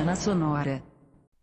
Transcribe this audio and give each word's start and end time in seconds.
Semana 0.00 0.16
Sonora. 0.16 0.82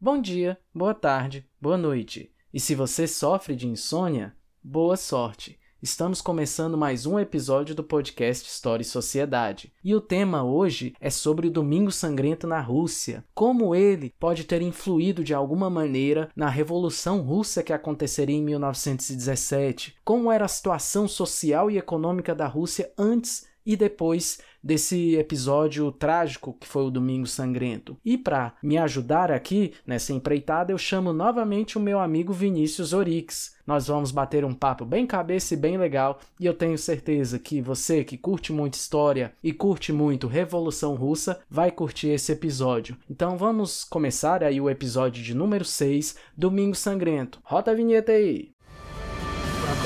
Bom 0.01 0.19
dia, 0.19 0.57
boa 0.73 0.95
tarde, 0.95 1.47
boa 1.61 1.77
noite. 1.77 2.31
E 2.51 2.59
se 2.59 2.73
você 2.73 3.07
sofre 3.07 3.55
de 3.55 3.67
insônia, 3.67 4.35
boa 4.63 4.97
sorte. 4.97 5.59
Estamos 5.79 6.23
começando 6.23 6.75
mais 6.75 7.05
um 7.05 7.19
episódio 7.19 7.75
do 7.75 7.83
podcast 7.83 8.49
História 8.49 8.81
e 8.81 8.85
Sociedade. 8.85 9.71
E 9.83 9.93
o 9.93 10.01
tema 10.01 10.43
hoje 10.43 10.95
é 10.99 11.11
sobre 11.11 11.45
o 11.45 11.51
Domingo 11.51 11.91
Sangrento 11.91 12.47
na 12.47 12.59
Rússia. 12.59 13.23
Como 13.35 13.75
ele 13.75 14.15
pode 14.19 14.43
ter 14.43 14.63
influído 14.63 15.23
de 15.23 15.35
alguma 15.35 15.69
maneira 15.69 16.27
na 16.35 16.49
Revolução 16.49 17.21
Russa 17.21 17.61
que 17.61 17.71
aconteceria 17.71 18.35
em 18.35 18.43
1917. 18.43 19.97
Como 20.03 20.31
era 20.31 20.45
a 20.45 20.47
situação 20.47 21.07
social 21.07 21.69
e 21.69 21.77
econômica 21.77 22.33
da 22.33 22.47
Rússia 22.47 22.91
antes 22.97 23.45
e 23.67 23.75
depois 23.75 24.39
desse 24.67 25.15
episódio 25.15 25.93
trágico 25.93 26.57
que 26.59 26.67
foi 26.67 26.83
o 26.83 26.91
Domingo 26.91 27.25
Sangrento. 27.25 27.95
E 28.03 28.17
para 28.17 28.53
me 28.61 28.77
ajudar 28.77 29.31
aqui 29.31 29.73
nessa 29.85 30.11
empreitada, 30.11 30.73
eu 30.73 30.77
chamo 30.77 31.13
novamente 31.13 31.77
o 31.77 31.81
meu 31.81 32.01
amigo 32.01 32.33
Vinícius 32.33 32.91
Orix. 32.91 33.55
Nós 33.65 33.87
vamos 33.87 34.11
bater 34.11 34.43
um 34.43 34.53
papo 34.53 34.83
bem 34.83 35.07
cabeça 35.07 35.53
e 35.53 35.57
bem 35.57 35.77
legal, 35.77 36.19
e 36.37 36.45
eu 36.45 36.53
tenho 36.53 36.77
certeza 36.77 37.39
que 37.39 37.61
você 37.61 38.03
que 38.03 38.17
curte 38.17 38.51
muito 38.51 38.73
história 38.73 39.31
e 39.41 39.53
curte 39.53 39.93
muito 39.93 40.27
Revolução 40.27 40.95
Russa 40.95 41.39
vai 41.49 41.71
curtir 41.71 42.09
esse 42.09 42.33
episódio. 42.33 42.97
Então 43.09 43.37
vamos 43.37 43.85
começar 43.85 44.43
aí 44.43 44.59
o 44.59 44.69
episódio 44.69 45.23
de 45.23 45.33
número 45.33 45.63
6, 45.63 46.17
Domingo 46.35 46.75
Sangrento. 46.75 47.39
Rota 47.41 47.71
a 47.71 47.73
vinheta 47.73 48.11
aí. 48.11 48.51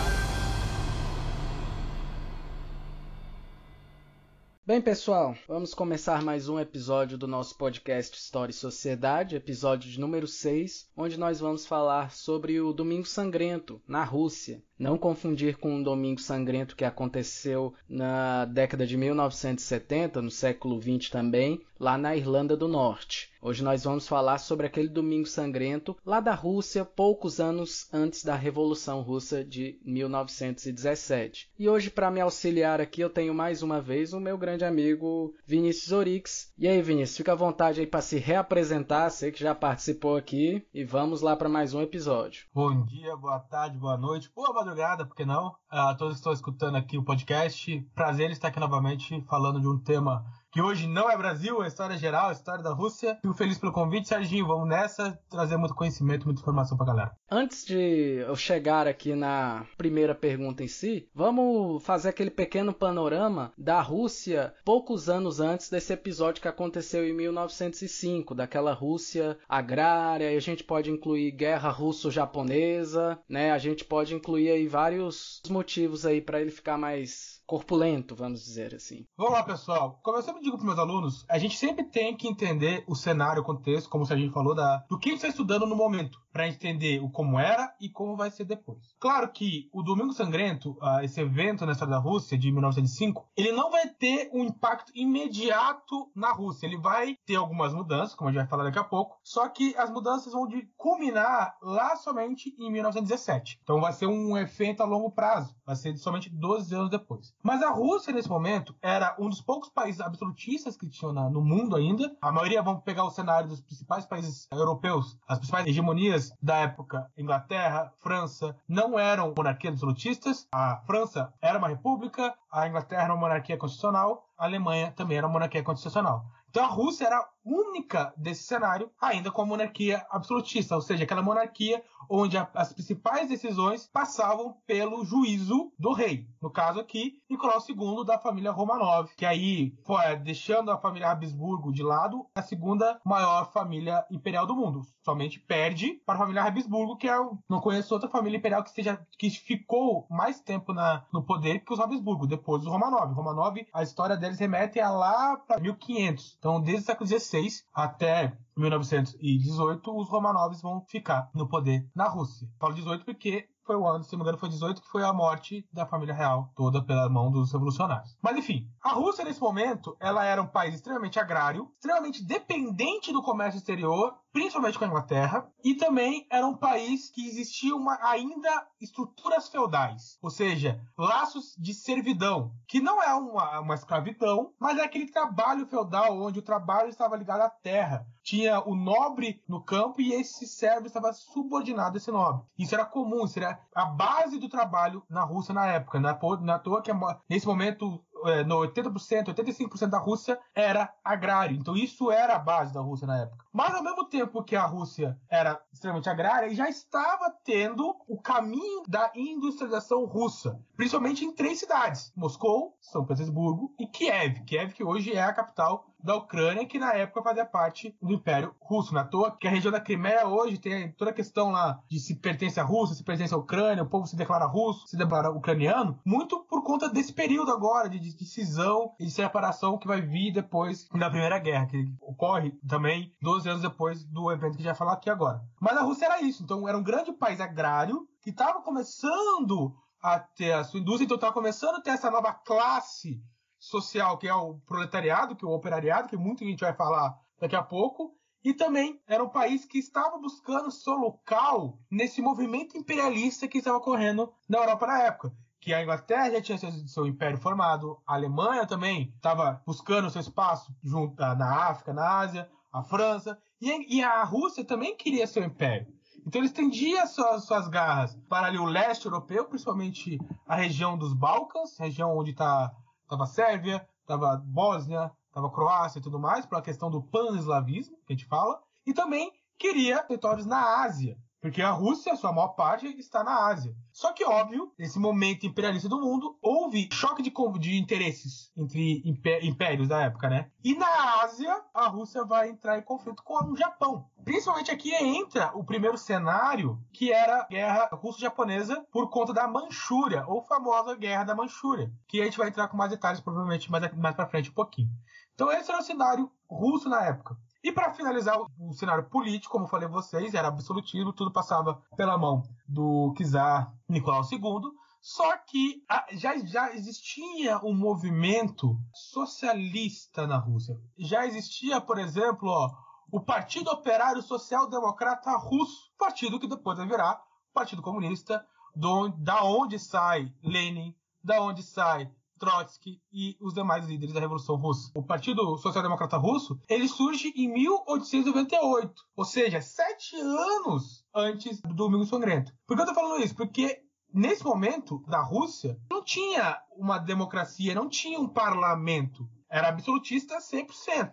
Bem, 4.66 4.80
pessoal, 4.80 5.36
vamos 5.46 5.74
começar 5.74 6.22
mais 6.22 6.48
um 6.48 6.58
episódio 6.58 7.18
do 7.18 7.26
nosso 7.26 7.54
podcast 7.58 8.16
História 8.16 8.50
e 8.50 8.54
Sociedade, 8.54 9.36
episódio 9.36 9.90
de 9.90 10.00
número 10.00 10.26
6, 10.26 10.88
onde 10.96 11.18
nós 11.18 11.38
vamos 11.38 11.66
falar 11.66 12.10
sobre 12.12 12.58
o 12.62 12.72
Domingo 12.72 13.06
Sangrento, 13.06 13.78
na 13.86 14.02
Rússia. 14.02 14.62
Não 14.78 14.96
confundir 14.96 15.58
com 15.58 15.78
o 15.78 15.84
Domingo 15.84 16.18
Sangrento 16.18 16.74
que 16.74 16.84
aconteceu 16.84 17.74
na 17.86 18.46
década 18.46 18.86
de 18.86 18.96
1970, 18.96 20.22
no 20.22 20.30
século 20.30 20.80
20 20.80 21.10
também, 21.10 21.60
lá 21.84 21.98
na 21.98 22.16
Irlanda 22.16 22.56
do 22.56 22.66
Norte. 22.66 23.30
Hoje 23.42 23.62
nós 23.62 23.84
vamos 23.84 24.08
falar 24.08 24.38
sobre 24.38 24.66
aquele 24.66 24.88
Domingo 24.88 25.26
Sangrento 25.26 25.94
lá 26.02 26.18
da 26.18 26.34
Rússia, 26.34 26.82
poucos 26.82 27.38
anos 27.38 27.92
antes 27.92 28.24
da 28.24 28.34
Revolução 28.34 29.02
Russa 29.02 29.44
de 29.44 29.78
1917. 29.84 31.50
E 31.58 31.68
hoje, 31.68 31.90
para 31.90 32.10
me 32.10 32.22
auxiliar 32.22 32.80
aqui, 32.80 33.02
eu 33.02 33.10
tenho 33.10 33.34
mais 33.34 33.62
uma 33.62 33.82
vez 33.82 34.14
o 34.14 34.18
meu 34.18 34.38
grande 34.38 34.64
amigo 34.64 35.34
Vinícius 35.46 35.92
Orix. 35.92 36.54
E 36.56 36.66
aí, 36.66 36.80
Vinícius, 36.80 37.18
fica 37.18 37.32
à 37.32 37.36
vontade 37.36 37.80
aí 37.80 37.86
para 37.86 38.00
se 38.00 38.16
reapresentar, 38.16 39.10
sei 39.10 39.30
que 39.30 39.42
já 39.42 39.54
participou 39.54 40.16
aqui, 40.16 40.66
e 40.72 40.84
vamos 40.84 41.20
lá 41.20 41.36
para 41.36 41.50
mais 41.50 41.74
um 41.74 41.82
episódio. 41.82 42.46
Bom 42.54 42.82
dia, 42.86 43.14
boa 43.14 43.40
tarde, 43.40 43.76
boa 43.76 43.98
noite, 43.98 44.30
boa 44.34 44.54
madrugada, 44.54 45.04
por 45.04 45.14
que 45.14 45.26
não? 45.26 45.54
A 45.68 45.94
todos 45.94 46.14
que 46.14 46.20
estão 46.20 46.32
escutando 46.32 46.76
aqui 46.76 46.96
o 46.96 47.04
podcast, 47.04 47.78
prazer 47.94 48.30
estar 48.30 48.48
aqui 48.48 48.58
novamente 48.58 49.22
falando 49.28 49.60
de 49.60 49.68
um 49.68 49.78
tema 49.78 50.24
que 50.54 50.62
hoje 50.62 50.86
não 50.86 51.10
é 51.10 51.16
Brasil, 51.16 51.64
é 51.64 51.66
história 51.66 51.98
geral, 51.98 52.30
é 52.30 52.32
história 52.32 52.62
da 52.62 52.72
Rússia. 52.72 53.18
Fico 53.20 53.34
feliz 53.34 53.58
pelo 53.58 53.72
convite, 53.72 54.06
Serginho. 54.06 54.46
Vamos 54.46 54.68
nessa, 54.68 55.18
trazer 55.28 55.56
muito 55.56 55.74
conhecimento, 55.74 56.26
muita 56.26 56.40
informação 56.40 56.76
pra 56.76 56.86
galera. 56.86 57.16
Antes 57.28 57.64
de 57.64 58.22
eu 58.24 58.36
chegar 58.36 58.86
aqui 58.86 59.16
na 59.16 59.66
primeira 59.76 60.14
pergunta 60.14 60.62
em 60.62 60.68
si, 60.68 61.08
vamos 61.12 61.82
fazer 61.82 62.10
aquele 62.10 62.30
pequeno 62.30 62.72
panorama 62.72 63.52
da 63.58 63.80
Rússia 63.80 64.54
poucos 64.64 65.08
anos 65.08 65.40
antes 65.40 65.68
desse 65.68 65.92
episódio 65.92 66.40
que 66.40 66.46
aconteceu 66.46 67.04
em 67.04 67.12
1905, 67.12 68.32
daquela 68.32 68.72
Rússia 68.72 69.36
agrária, 69.48 70.32
e 70.32 70.36
a 70.36 70.40
gente 70.40 70.62
pode 70.62 70.88
incluir 70.88 71.32
guerra 71.32 71.70
russo-japonesa, 71.70 73.18
né? 73.28 73.50
A 73.50 73.58
gente 73.58 73.84
pode 73.84 74.14
incluir 74.14 74.50
aí 74.50 74.68
vários 74.68 75.42
motivos 75.50 76.06
aí 76.06 76.20
para 76.20 76.40
ele 76.40 76.52
ficar 76.52 76.78
mais 76.78 77.33
corpulento, 77.46 78.14
vamos 78.14 78.44
dizer 78.44 78.74
assim. 78.74 79.06
Vamos 79.16 79.32
lá, 79.32 79.42
pessoal. 79.42 80.00
Como 80.02 80.18
eu 80.18 80.22
sempre 80.22 80.42
digo 80.42 80.56
para 80.56 80.66
meus 80.66 80.78
alunos, 80.78 81.24
a 81.28 81.38
gente 81.38 81.56
sempre 81.56 81.84
tem 81.84 82.16
que 82.16 82.28
entender 82.28 82.84
o 82.86 82.94
cenário, 82.94 83.42
o 83.42 83.44
contexto, 83.44 83.88
como 83.88 84.04
a 84.04 84.16
gente 84.16 84.32
falou, 84.32 84.54
da, 84.54 84.78
do 84.88 84.98
que 84.98 85.08
a 85.08 85.12
gente 85.12 85.18
está 85.18 85.28
estudando 85.28 85.66
no 85.66 85.76
momento, 85.76 86.18
para 86.32 86.48
entender 86.48 87.00
o 87.00 87.08
como 87.08 87.38
era 87.38 87.72
e 87.80 87.88
como 87.88 88.16
vai 88.16 88.30
ser 88.30 88.44
depois. 88.44 88.94
Claro 88.98 89.30
que 89.30 89.68
o 89.72 89.82
Domingo 89.82 90.12
Sangrento, 90.12 90.72
uh, 90.82 91.00
esse 91.02 91.20
evento 91.20 91.64
na 91.64 91.72
história 91.72 91.94
da 91.94 92.00
Rússia 92.00 92.36
de 92.36 92.50
1905, 92.50 93.28
ele 93.36 93.52
não 93.52 93.70
vai 93.70 93.88
ter 93.88 94.30
um 94.32 94.42
impacto 94.42 94.90
imediato 94.94 96.10
na 96.14 96.32
Rússia. 96.32 96.66
Ele 96.66 96.76
vai 96.76 97.16
ter 97.24 97.36
algumas 97.36 97.72
mudanças, 97.72 98.14
como 98.14 98.28
a 98.28 98.32
gente 98.32 98.40
vai 98.40 98.48
falar 98.48 98.64
daqui 98.64 98.78
a 98.78 98.84
pouco, 98.84 99.16
só 99.22 99.48
que 99.48 99.76
as 99.76 99.90
mudanças 99.90 100.32
vão 100.32 100.48
de 100.48 100.68
culminar 100.76 101.56
lá 101.62 101.96
somente 101.96 102.54
em 102.58 102.70
1917. 102.70 103.60
Então 103.62 103.80
vai 103.80 103.92
ser 103.92 104.06
um 104.06 104.36
efeito 104.36 104.82
a 104.82 104.86
longo 104.86 105.10
prazo, 105.10 105.54
vai 105.64 105.76
ser 105.76 105.96
somente 105.96 106.28
12 106.30 106.74
anos 106.74 106.90
depois. 106.90 107.32
Mas 107.44 107.62
a 107.62 107.68
Rússia, 107.68 108.10
nesse 108.10 108.30
momento, 108.30 108.74
era 108.80 109.14
um 109.18 109.28
dos 109.28 109.42
poucos 109.42 109.68
países 109.68 110.00
absolutistas 110.00 110.78
que 110.78 110.88
tinham 110.88 111.12
no 111.28 111.42
mundo 111.42 111.76
ainda. 111.76 112.10
A 112.22 112.32
maioria 112.32 112.62
vão 112.62 112.80
pegar 112.80 113.04
o 113.04 113.10
cenário 113.10 113.50
dos 113.50 113.60
principais 113.60 114.06
países 114.06 114.48
europeus, 114.50 115.18
as 115.28 115.36
principais 115.36 115.66
hegemonias 115.66 116.32
da 116.40 116.56
época, 116.56 117.06
Inglaterra, 117.18 117.92
França, 117.98 118.56
não 118.66 118.98
eram 118.98 119.34
monarquias 119.36 119.74
absolutistas. 119.74 120.48
A 120.54 120.78
França 120.86 121.34
era 121.38 121.58
uma 121.58 121.68
república, 121.68 122.34
a 122.50 122.66
Inglaterra 122.66 123.02
era 123.02 123.12
uma 123.12 123.20
monarquia 123.20 123.58
constitucional, 123.58 124.26
a 124.38 124.46
Alemanha 124.46 124.94
também 124.96 125.18
era 125.18 125.26
uma 125.26 125.34
monarquia 125.34 125.62
constitucional. 125.62 126.24
Então 126.54 126.66
a 126.66 126.68
Rússia 126.68 127.06
era 127.06 127.16
a 127.16 127.28
única 127.44 128.14
desse 128.16 128.44
cenário 128.44 128.88
ainda 129.02 129.28
com 129.28 129.42
a 129.42 129.44
monarquia 129.44 130.06
absolutista, 130.08 130.76
ou 130.76 130.80
seja, 130.80 131.02
aquela 131.02 131.20
monarquia 131.20 131.82
onde 132.08 132.36
a, 132.36 132.48
as 132.54 132.72
principais 132.72 133.28
decisões 133.28 133.88
passavam 133.92 134.56
pelo 134.66 135.04
juízo 135.04 135.72
do 135.78 135.92
rei. 135.92 136.28
No 136.40 136.50
caso 136.50 136.80
aqui, 136.80 137.22
Nicolau 137.28 137.58
II 137.68 138.04
da 138.04 138.18
família 138.18 138.50
Romanov, 138.50 139.08
que 139.16 139.26
aí, 139.26 139.74
foi, 139.84 140.16
deixando 140.16 140.70
a 140.70 140.78
família 140.78 141.10
Habsburgo 141.10 141.72
de 141.72 141.82
lado, 141.82 142.26
a 142.34 142.42
segunda 142.42 143.00
maior 143.04 143.50
família 143.52 144.04
imperial 144.10 144.46
do 144.46 144.54
mundo. 144.54 144.82
Somente 145.04 145.40
perde 145.40 146.00
para 146.06 146.14
a 146.14 146.18
família 146.18 146.44
Habsburgo, 146.44 146.96
que 146.96 147.08
é, 147.08 147.16
não 147.48 147.60
conheço 147.60 147.94
outra 147.94 148.08
família 148.08 148.38
imperial 148.38 148.62
que 148.62 148.70
seja 148.70 149.04
que 149.18 149.30
ficou 149.30 150.06
mais 150.10 150.40
tempo 150.40 150.72
na, 150.72 151.04
no 151.12 151.24
poder 151.24 151.60
que 151.60 151.72
os 151.72 151.80
Habsburgo, 151.80 152.26
depois 152.26 152.62
dos 152.62 152.70
Romanov. 152.70 153.12
Romanov, 153.12 153.56
a 153.72 153.82
história 153.82 154.16
deles 154.16 154.38
remete 154.38 154.78
a 154.78 154.90
lá 154.90 155.36
para 155.36 155.60
1500. 155.60 156.38
Então, 156.44 156.60
desde 156.60 156.82
o 156.82 156.84
século 156.84 157.08
XVI 157.08 157.48
até 157.72 158.36
1918, 158.54 159.98
os 159.98 160.10
Romanovs 160.10 160.60
vão 160.60 160.84
ficar 160.90 161.30
no 161.34 161.48
poder 161.48 161.88
na 161.96 162.06
Rússia. 162.06 162.46
Falo 162.60 162.74
18 162.74 163.02
porque 163.02 163.48
foi 163.64 163.76
o 163.76 163.86
ano, 163.86 164.04
se 164.04 164.12
não 164.12 164.18
me 164.18 164.22
engano, 164.24 164.38
foi 164.38 164.48
18, 164.48 164.80
que 164.80 164.88
foi 164.88 165.02
a 165.02 165.12
morte 165.12 165.66
da 165.72 165.86
família 165.86 166.14
real 166.14 166.50
toda 166.54 166.82
pela 166.82 167.08
mão 167.08 167.30
dos 167.30 167.52
revolucionários. 167.52 168.16
Mas 168.22 168.36
enfim, 168.36 168.68
a 168.82 168.90
Rússia 168.90 169.24
nesse 169.24 169.40
momento, 169.40 169.96
ela 170.00 170.24
era 170.24 170.42
um 170.42 170.46
país 170.46 170.74
extremamente 170.74 171.18
agrário, 171.18 171.70
extremamente 171.76 172.22
dependente 172.22 173.12
do 173.12 173.22
comércio 173.22 173.58
exterior, 173.58 174.14
principalmente 174.32 174.76
com 174.76 174.84
a 174.84 174.88
Inglaterra, 174.88 175.48
e 175.64 175.76
também 175.76 176.26
era 176.28 176.46
um 176.46 176.56
país 176.56 177.08
que 177.08 177.26
existia 177.26 177.74
uma, 177.74 177.96
ainda 178.02 178.66
estruturas 178.80 179.48
feudais, 179.48 180.18
ou 180.20 180.28
seja, 180.28 180.80
laços 180.98 181.54
de 181.56 181.72
servidão, 181.72 182.52
que 182.66 182.80
não 182.80 183.00
é 183.02 183.14
uma, 183.14 183.60
uma 183.60 183.74
escravidão, 183.74 184.52
mas 184.58 184.76
é 184.78 184.82
aquele 184.82 185.10
trabalho 185.10 185.66
feudal 185.66 186.20
onde 186.20 186.40
o 186.40 186.42
trabalho 186.42 186.88
estava 186.88 187.16
ligado 187.16 187.42
à 187.42 187.48
terra. 187.48 188.06
Tinha 188.22 188.60
o 188.60 188.74
nobre 188.74 189.42
no 189.48 189.62
campo 189.62 190.00
e 190.00 190.12
esse 190.12 190.46
servo 190.46 190.86
estava 190.86 191.12
subordinado 191.12 191.96
a 191.96 191.98
esse 191.98 192.10
nobre. 192.10 192.44
Isso 192.58 192.74
era 192.74 192.84
comum, 192.84 193.24
isso 193.24 193.38
era 193.38 193.53
a 193.74 193.84
base 193.84 194.38
do 194.38 194.48
trabalho 194.48 195.02
na 195.08 195.24
Rússia 195.24 195.54
na 195.54 195.66
época. 195.66 196.00
Na, 196.00 196.18
na 196.40 196.58
toa 196.58 196.82
que 196.82 196.90
nesse 197.28 197.46
momento 197.46 198.02
é, 198.24 198.42
no 198.42 198.56
80%, 198.56 199.34
85% 199.34 199.86
da 199.88 199.98
Rússia 199.98 200.38
era 200.54 200.92
agrário. 201.04 201.56
Então 201.56 201.76
isso 201.76 202.10
era 202.10 202.36
a 202.36 202.38
base 202.38 202.72
da 202.72 202.80
Rússia 202.80 203.06
na 203.06 203.18
época. 203.18 203.44
Mas 203.52 203.74
ao 203.74 203.82
mesmo 203.82 204.04
tempo 204.06 204.42
que 204.42 204.56
a 204.56 204.64
Rússia 204.64 205.18
era 205.28 205.60
extremamente 205.72 206.08
agrária, 206.08 206.54
já 206.54 206.68
estava 206.68 207.30
tendo 207.44 207.94
o 208.08 208.20
caminho 208.20 208.82
da 208.88 209.12
industrialização 209.14 210.06
russa, 210.06 210.58
principalmente 210.76 211.24
em 211.24 211.32
três 211.32 211.58
cidades: 211.58 212.12
Moscou, 212.16 212.76
São 212.80 213.04
Petersburgo 213.04 213.74
e 213.78 213.86
Kiev. 213.86 214.42
Kiev 214.44 214.72
que 214.72 214.84
hoje 214.84 215.12
é 215.12 215.22
a 215.22 215.32
capital 215.32 215.86
da 216.04 216.14
Ucrânia, 216.16 216.66
que 216.66 216.78
na 216.78 216.92
época 216.92 217.22
fazia 217.22 217.46
parte 217.46 217.96
do 218.00 218.12
Império 218.12 218.54
Russo. 218.60 218.92
Na 218.92 219.00
é 219.00 219.04
toa 219.04 219.34
que 219.34 219.48
a 219.48 219.50
região 219.50 219.72
da 219.72 219.80
Crimeia 219.80 220.28
hoje 220.28 220.58
tem 220.58 220.92
toda 220.92 221.10
a 221.10 221.14
questão 221.14 221.50
lá 221.50 221.80
de 221.88 221.98
se 221.98 222.16
pertence 222.16 222.60
à 222.60 222.62
Rússia, 222.62 222.94
se 222.94 223.02
pertence 223.02 223.32
à 223.32 223.38
Ucrânia, 223.38 223.82
o 223.82 223.88
povo 223.88 224.06
se 224.06 224.14
declara 224.14 224.44
russo, 224.44 224.86
se 224.86 224.98
declara 224.98 225.30
ucraniano, 225.30 225.98
muito 226.04 226.40
por 226.44 226.62
conta 226.62 226.90
desse 226.90 227.12
período 227.12 227.50
agora 227.50 227.88
de 227.88 227.98
decisão 227.98 228.92
e 229.00 229.06
de 229.06 229.10
separação 229.10 229.78
que 229.78 229.86
vai 229.86 230.02
vir 230.02 230.30
depois 230.30 230.86
da 230.88 231.08
Primeira 231.08 231.38
Guerra, 231.38 231.66
que 231.66 231.86
ocorre 232.02 232.52
também 232.68 233.14
12 233.22 233.48
anos 233.48 233.62
depois 233.62 234.04
do 234.04 234.30
evento 234.30 234.56
que 234.56 234.56
a 234.56 234.58
gente 234.58 234.66
vai 234.66 234.74
falar 234.74 234.92
aqui 234.92 235.08
agora. 235.08 235.40
Mas 235.58 235.76
a 235.78 235.82
Rússia 235.82 236.04
era 236.04 236.20
isso, 236.20 236.42
então 236.42 236.68
era 236.68 236.76
um 236.76 236.82
grande 236.82 237.12
país 237.12 237.40
agrário 237.40 238.06
que 238.22 238.28
estava 238.28 238.60
começando 238.60 239.74
a 240.02 240.18
ter 240.18 240.52
a 240.52 240.64
sua 240.64 240.80
indústria, 240.80 241.06
então 241.06 241.14
estava 241.14 241.32
começando 241.32 241.76
a 241.76 241.80
ter 241.80 241.90
essa 241.90 242.10
nova 242.10 242.30
classe 242.34 243.22
social, 243.64 244.18
que 244.18 244.28
é 244.28 244.34
o 244.34 244.54
proletariado, 244.66 245.34
que 245.34 245.44
é 245.44 245.48
o 245.48 245.52
operariado, 245.52 246.08
que 246.08 246.16
muita 246.16 246.44
gente 246.44 246.60
vai 246.60 246.74
falar 246.74 247.18
daqui 247.40 247.56
a 247.56 247.62
pouco, 247.62 248.14
e 248.44 248.52
também 248.52 249.00
era 249.06 249.24
um 249.24 249.28
país 249.28 249.64
que 249.64 249.78
estava 249.78 250.18
buscando 250.18 250.70
seu 250.70 250.94
local 250.94 251.78
nesse 251.90 252.20
movimento 252.20 252.76
imperialista 252.76 253.48
que 253.48 253.58
estava 253.58 253.78
ocorrendo 253.78 254.32
na 254.48 254.58
Europa 254.58 254.86
na 254.86 255.02
época. 255.02 255.32
Que 255.60 255.72
a 255.72 255.82
Inglaterra 255.82 256.30
já 256.30 256.42
tinha 256.42 256.58
seu, 256.58 256.70
seu 256.86 257.06
império 257.06 257.38
formado, 257.38 257.98
a 258.06 258.14
Alemanha 258.14 258.66
também 258.66 259.14
estava 259.16 259.62
buscando 259.66 260.10
seu 260.10 260.20
espaço 260.20 260.74
junto 260.82 261.16
na 261.18 261.68
África, 261.68 261.94
na 261.94 262.18
Ásia, 262.18 262.50
a 262.70 262.82
França, 262.82 263.38
e, 263.62 263.96
e 263.96 264.02
a 264.02 264.22
Rússia 264.24 264.62
também 264.62 264.94
queria 264.94 265.26
seu 265.26 265.42
império. 265.42 265.86
Então 266.26 266.40
eles 266.40 266.52
tendiam 266.52 267.06
suas, 267.06 267.44
suas 267.44 267.68
garras 267.68 268.14
para 268.28 268.46
ali 268.46 268.58
o 268.58 268.64
leste 268.64 269.06
europeu, 269.06 269.46
principalmente 269.46 270.18
a 270.46 270.54
região 270.54 270.98
dos 270.98 271.14
Balcãs, 271.14 271.78
região 271.78 272.16
onde 272.16 272.30
está 272.30 272.70
Tava 273.14 273.26
Sérvia, 273.26 273.86
tava 274.04 274.36
Bósnia, 274.44 275.12
tava 275.32 275.48
Croácia 275.48 276.00
e 276.00 276.02
tudo 276.02 276.18
mais, 276.18 276.44
pela 276.46 276.60
questão 276.60 276.90
do 276.90 277.00
pan-eslavismo, 277.00 277.96
que 278.04 278.12
a 278.12 278.16
gente 278.16 278.26
fala, 278.26 278.60
e 278.84 278.92
também 278.92 279.32
queria 279.56 280.02
territórios 280.02 280.44
na 280.44 280.82
Ásia, 280.82 281.16
porque 281.44 281.60
a 281.60 281.72
Rússia, 281.72 282.16
sua 282.16 282.32
maior 282.32 282.54
parte, 282.54 282.86
está 282.98 283.22
na 283.22 283.48
Ásia. 283.48 283.76
Só 283.92 284.14
que, 284.14 284.24
óbvio, 284.24 284.72
nesse 284.78 284.98
momento 284.98 285.44
imperialista 285.44 285.90
do 285.90 286.00
mundo, 286.00 286.38
houve 286.40 286.88
choque 286.90 287.22
de, 287.22 287.30
de 287.58 287.76
interesses 287.76 288.50
entre 288.56 289.02
impérios 289.42 289.86
da 289.86 290.00
época, 290.00 290.30
né? 290.30 290.50
E 290.64 290.74
na 290.74 291.22
Ásia, 291.22 291.54
a 291.74 291.86
Rússia 291.86 292.24
vai 292.24 292.48
entrar 292.48 292.78
em 292.78 292.82
conflito 292.82 293.22
com 293.22 293.52
o 293.52 293.56
Japão. 293.58 294.06
Principalmente 294.24 294.70
aqui 294.70 294.94
entra 294.94 295.52
o 295.54 295.62
primeiro 295.62 295.98
cenário, 295.98 296.82
que 296.90 297.12
era 297.12 297.42
a 297.42 297.46
guerra 297.46 297.90
russo-japonesa 297.92 298.82
por 298.90 299.10
conta 299.10 299.34
da 299.34 299.46
Manchúria, 299.46 300.24
ou 300.26 300.40
famosa 300.40 300.96
guerra 300.96 301.24
da 301.24 301.34
Manchúria, 301.34 301.92
que 302.08 302.22
a 302.22 302.24
gente 302.24 302.38
vai 302.38 302.48
entrar 302.48 302.68
com 302.68 302.76
mais 302.78 302.90
detalhes 302.90 303.20
provavelmente 303.20 303.70
mais, 303.70 303.94
mais 303.94 304.16
para 304.16 304.26
frente 304.26 304.48
um 304.48 304.54
pouquinho. 304.54 304.88
Então 305.34 305.52
esse 305.52 305.70
era 305.70 305.80
o 305.80 305.84
cenário 305.84 306.32
russo 306.48 306.88
na 306.88 307.04
época. 307.04 307.36
E 307.64 307.72
para 307.72 307.94
finalizar 307.94 308.38
o, 308.38 308.74
cenário 308.74 309.08
político, 309.08 309.50
como 309.50 309.64
eu 309.64 309.70
falei 309.70 309.88
a 309.88 309.90
vocês, 309.90 310.34
era 310.34 310.48
absolutismo, 310.48 311.14
tudo 311.14 311.32
passava 311.32 311.82
pela 311.96 312.18
mão 312.18 312.42
do 312.68 313.14
czar 313.16 313.72
Nicolau 313.88 314.22
II. 314.30 314.70
Só 315.00 315.34
que 315.38 315.82
já, 316.12 316.36
já 316.44 316.74
existia 316.74 317.58
um 317.64 317.74
movimento 317.74 318.78
socialista 318.92 320.26
na 320.26 320.36
Rússia. 320.36 320.76
Já 320.98 321.26
existia, 321.26 321.80
por 321.80 321.98
exemplo, 321.98 322.50
ó, 322.50 322.70
o 323.10 323.18
Partido 323.24 323.70
Operário 323.70 324.20
Social 324.20 324.68
Democrata 324.68 325.34
Russo, 325.38 325.90
partido 325.98 326.38
que 326.38 326.46
depois 326.46 326.76
vai 326.76 326.86
virar 326.86 327.18
Partido 327.54 327.80
Comunista, 327.80 328.46
do, 328.76 329.08
da 329.08 329.42
onde 329.42 329.78
sai 329.78 330.30
Lenin, 330.42 330.94
da 331.22 331.40
onde 331.40 331.62
sai 331.62 332.12
Trotsky 332.38 333.00
e 333.12 333.36
os 333.40 333.54
demais 333.54 333.86
líderes 333.86 334.14
da 334.14 334.20
Revolução 334.20 334.56
Russa. 334.56 334.90
O 334.94 335.02
Partido 335.02 335.56
Social 335.58 335.82
Democrata 335.82 336.16
Russo 336.16 336.58
ele 336.68 336.88
surge 336.88 337.32
em 337.36 337.48
1898, 337.52 338.92
ou 339.16 339.24
seja, 339.24 339.60
sete 339.60 340.16
anos 340.16 341.04
antes 341.14 341.60
do 341.60 341.74
Domingo 341.74 342.04
Sangrento. 342.04 342.52
Por 342.66 342.76
que 342.76 342.82
eu 342.82 342.86
estou 342.86 343.02
falando 343.02 343.22
isso? 343.22 343.34
Porque 343.34 343.82
nesse 344.12 344.44
momento 344.44 345.02
da 345.08 345.22
Rússia 345.22 345.78
não 345.90 346.02
tinha 346.02 346.60
uma 346.76 346.98
democracia, 346.98 347.74
não 347.74 347.88
tinha 347.88 348.18
um 348.18 348.28
parlamento, 348.28 349.28
era 349.50 349.68
absolutista 349.68 350.38
100%, 350.38 351.12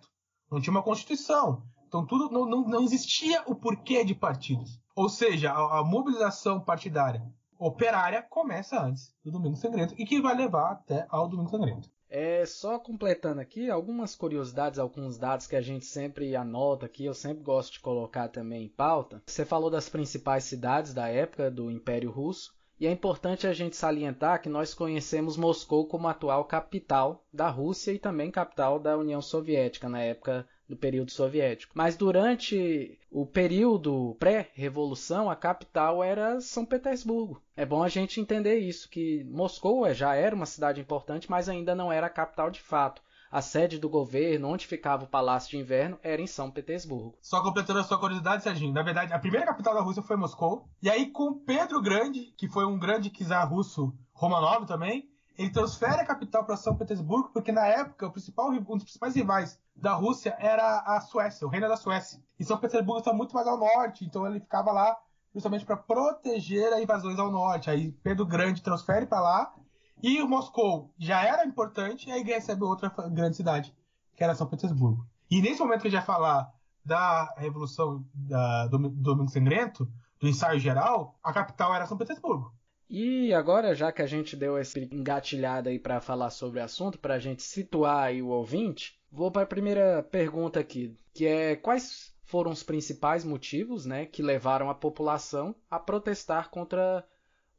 não 0.50 0.60
tinha 0.60 0.72
uma 0.72 0.82
constituição. 0.82 1.62
Então 1.86 2.06
tudo 2.06 2.30
não, 2.30 2.46
não, 2.46 2.62
não 2.62 2.82
existia 2.82 3.42
o 3.46 3.54
porquê 3.54 4.04
de 4.04 4.14
partidos. 4.14 4.80
Ou 4.96 5.08
seja, 5.08 5.52
a, 5.52 5.80
a 5.80 5.84
mobilização 5.84 6.60
partidária 6.60 7.22
operária 7.62 8.22
começa 8.22 8.80
antes 8.82 9.14
do 9.24 9.30
Domingo 9.30 9.56
Sangrento 9.56 9.94
e 9.96 10.04
que 10.04 10.20
vai 10.20 10.36
levar 10.36 10.72
até 10.72 11.06
ao 11.08 11.28
Domingo 11.28 11.50
Sangrento. 11.50 11.90
É, 12.08 12.44
só 12.44 12.78
completando 12.78 13.40
aqui 13.40 13.70
algumas 13.70 14.14
curiosidades, 14.14 14.78
alguns 14.78 15.16
dados 15.16 15.46
que 15.46 15.56
a 15.56 15.62
gente 15.62 15.86
sempre 15.86 16.36
anota 16.36 16.84
aqui, 16.84 17.06
eu 17.06 17.14
sempre 17.14 17.42
gosto 17.42 17.72
de 17.72 17.80
colocar 17.80 18.28
também 18.28 18.64
em 18.64 18.68
pauta. 18.68 19.22
Você 19.24 19.46
falou 19.46 19.70
das 19.70 19.88
principais 19.88 20.44
cidades 20.44 20.92
da 20.92 21.08
época 21.08 21.50
do 21.50 21.70
Império 21.70 22.10
Russo, 22.10 22.52
e 22.78 22.86
é 22.86 22.90
importante 22.90 23.46
a 23.46 23.52
gente 23.52 23.76
salientar 23.76 24.42
que 24.42 24.48
nós 24.48 24.74
conhecemos 24.74 25.36
Moscou 25.36 25.86
como 25.86 26.08
atual 26.08 26.44
capital 26.44 27.24
da 27.32 27.48
Rússia 27.48 27.92
e 27.92 27.98
também 27.98 28.30
capital 28.30 28.78
da 28.78 28.98
União 28.98 29.22
Soviética 29.22 29.88
na 29.88 30.02
época 30.02 30.46
do 30.72 30.76
período 30.76 31.12
soviético. 31.12 31.74
Mas 31.76 31.96
durante 31.96 32.98
o 33.10 33.26
período 33.26 34.16
pré-revolução, 34.18 35.30
a 35.30 35.36
capital 35.36 36.02
era 36.02 36.40
São 36.40 36.64
Petersburgo. 36.64 37.42
É 37.54 37.66
bom 37.66 37.82
a 37.82 37.88
gente 37.88 38.20
entender 38.20 38.56
isso, 38.58 38.88
que 38.88 39.22
Moscou 39.24 39.86
é, 39.86 39.92
já 39.92 40.14
era 40.14 40.34
uma 40.34 40.46
cidade 40.46 40.80
importante, 40.80 41.30
mas 41.30 41.46
ainda 41.46 41.74
não 41.74 41.92
era 41.92 42.06
a 42.06 42.10
capital 42.10 42.50
de 42.50 42.60
fato. 42.60 43.02
A 43.30 43.42
sede 43.42 43.78
do 43.78 43.88
governo, 43.88 44.48
onde 44.48 44.66
ficava 44.66 45.04
o 45.04 45.08
Palácio 45.08 45.50
de 45.50 45.58
Inverno, 45.58 45.98
era 46.02 46.20
em 46.20 46.26
São 46.26 46.50
Petersburgo. 46.50 47.16
Só 47.20 47.42
completando 47.42 47.80
a 47.80 47.84
sua 47.84 47.98
curiosidade, 47.98 48.42
Serginho, 48.42 48.72
na 48.72 48.82
verdade, 48.82 49.12
a 49.12 49.18
primeira 49.18 49.46
capital 49.46 49.74
da 49.74 49.80
Rússia 49.80 50.02
foi 50.02 50.16
Moscou. 50.16 50.68
E 50.82 50.88
aí, 50.88 51.10
com 51.10 51.34
Pedro 51.34 51.82
Grande, 51.82 52.32
que 52.36 52.48
foi 52.48 52.64
um 52.64 52.78
grande 52.78 53.10
czar 53.10 53.48
russo 53.48 53.94
Romanov 54.12 54.66
também, 54.66 55.08
ele 55.36 55.50
transfere 55.50 56.00
a 56.00 56.06
capital 56.06 56.44
para 56.44 56.56
São 56.56 56.76
Petersburgo, 56.76 57.30
porque 57.32 57.52
na 57.52 57.66
época 57.66 58.06
o 58.06 58.12
principal, 58.12 58.50
um 58.50 58.60
dos 58.60 58.84
principais 58.84 59.14
rivais 59.14 59.58
da 59.74 59.94
Rússia 59.94 60.36
era 60.38 60.80
a 60.80 61.00
Suécia, 61.00 61.46
o 61.46 61.50
reino 61.50 61.68
da 61.68 61.76
Suécia. 61.76 62.22
E 62.38 62.44
São 62.44 62.58
Petersburgo 62.58 63.00
está 63.00 63.12
muito 63.12 63.34
mais 63.34 63.46
ao 63.46 63.58
norte, 63.58 64.04
então 64.04 64.26
ele 64.26 64.40
ficava 64.40 64.72
lá 64.72 64.96
justamente 65.32 65.64
para 65.64 65.76
proteger 65.76 66.72
as 66.72 66.80
invasões 66.80 67.18
ao 67.18 67.30
norte. 67.30 67.70
Aí 67.70 67.92
Pedro 68.02 68.26
Grande 68.26 68.62
transfere 68.62 69.06
para 69.06 69.20
lá 69.20 69.54
e 70.02 70.20
Moscou 70.22 70.92
já 70.98 71.24
era 71.24 71.46
importante, 71.46 72.08
e 72.08 72.12
aí 72.12 72.22
recebe 72.22 72.64
outra 72.64 72.92
grande 73.08 73.36
cidade, 73.36 73.74
que 74.16 74.24
era 74.24 74.34
São 74.34 74.46
Petersburgo. 74.46 75.06
E 75.30 75.40
nesse 75.40 75.60
momento 75.60 75.82
que 75.82 75.88
a 75.88 75.90
gente 75.90 76.04
vai 76.04 76.06
falar 76.06 76.52
da 76.84 77.32
Revolução 77.36 78.04
da, 78.12 78.66
do, 78.66 78.78
do 78.78 78.90
Domingo 78.90 79.30
Sangrento, 79.30 79.88
do 80.20 80.28
ensaio 80.28 80.58
geral, 80.58 81.18
a 81.22 81.32
capital 81.32 81.74
era 81.74 81.86
São 81.86 81.96
Petersburgo. 81.96 82.52
E 82.90 83.32
agora, 83.32 83.74
já 83.74 83.90
que 83.90 84.02
a 84.02 84.06
gente 84.06 84.36
deu 84.36 84.58
essa 84.58 84.78
engatilhada 84.78 85.70
aí 85.70 85.78
para 85.78 86.00
falar 86.00 86.30
sobre 86.30 86.60
o 86.60 86.64
assunto, 86.64 86.98
para 86.98 87.14
a 87.14 87.18
gente 87.18 87.42
situar 87.42 88.04
aí 88.04 88.20
o 88.20 88.28
ouvinte, 88.28 89.00
vou 89.12 89.30
para 89.30 89.42
a 89.42 89.46
primeira 89.46 90.02
pergunta 90.02 90.58
aqui, 90.58 90.96
que 91.12 91.26
é 91.26 91.54
quais 91.54 92.12
foram 92.24 92.50
os 92.50 92.62
principais 92.62 93.24
motivos 93.24 93.84
né, 93.84 94.06
que 94.06 94.22
levaram 94.22 94.70
a 94.70 94.74
população 94.74 95.54
a 95.70 95.78
protestar 95.78 96.48
contra 96.48 97.06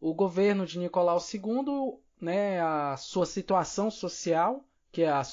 o 0.01 0.13
governo 0.13 0.65
de 0.65 0.79
Nicolau 0.79 1.19
II, 1.19 1.99
né, 2.19 2.59
a 2.59 2.97
sua 2.97 3.25
situação 3.25 3.91
social 3.91 4.65
que 4.93 5.01
é 5.01 5.09
a, 5.09 5.23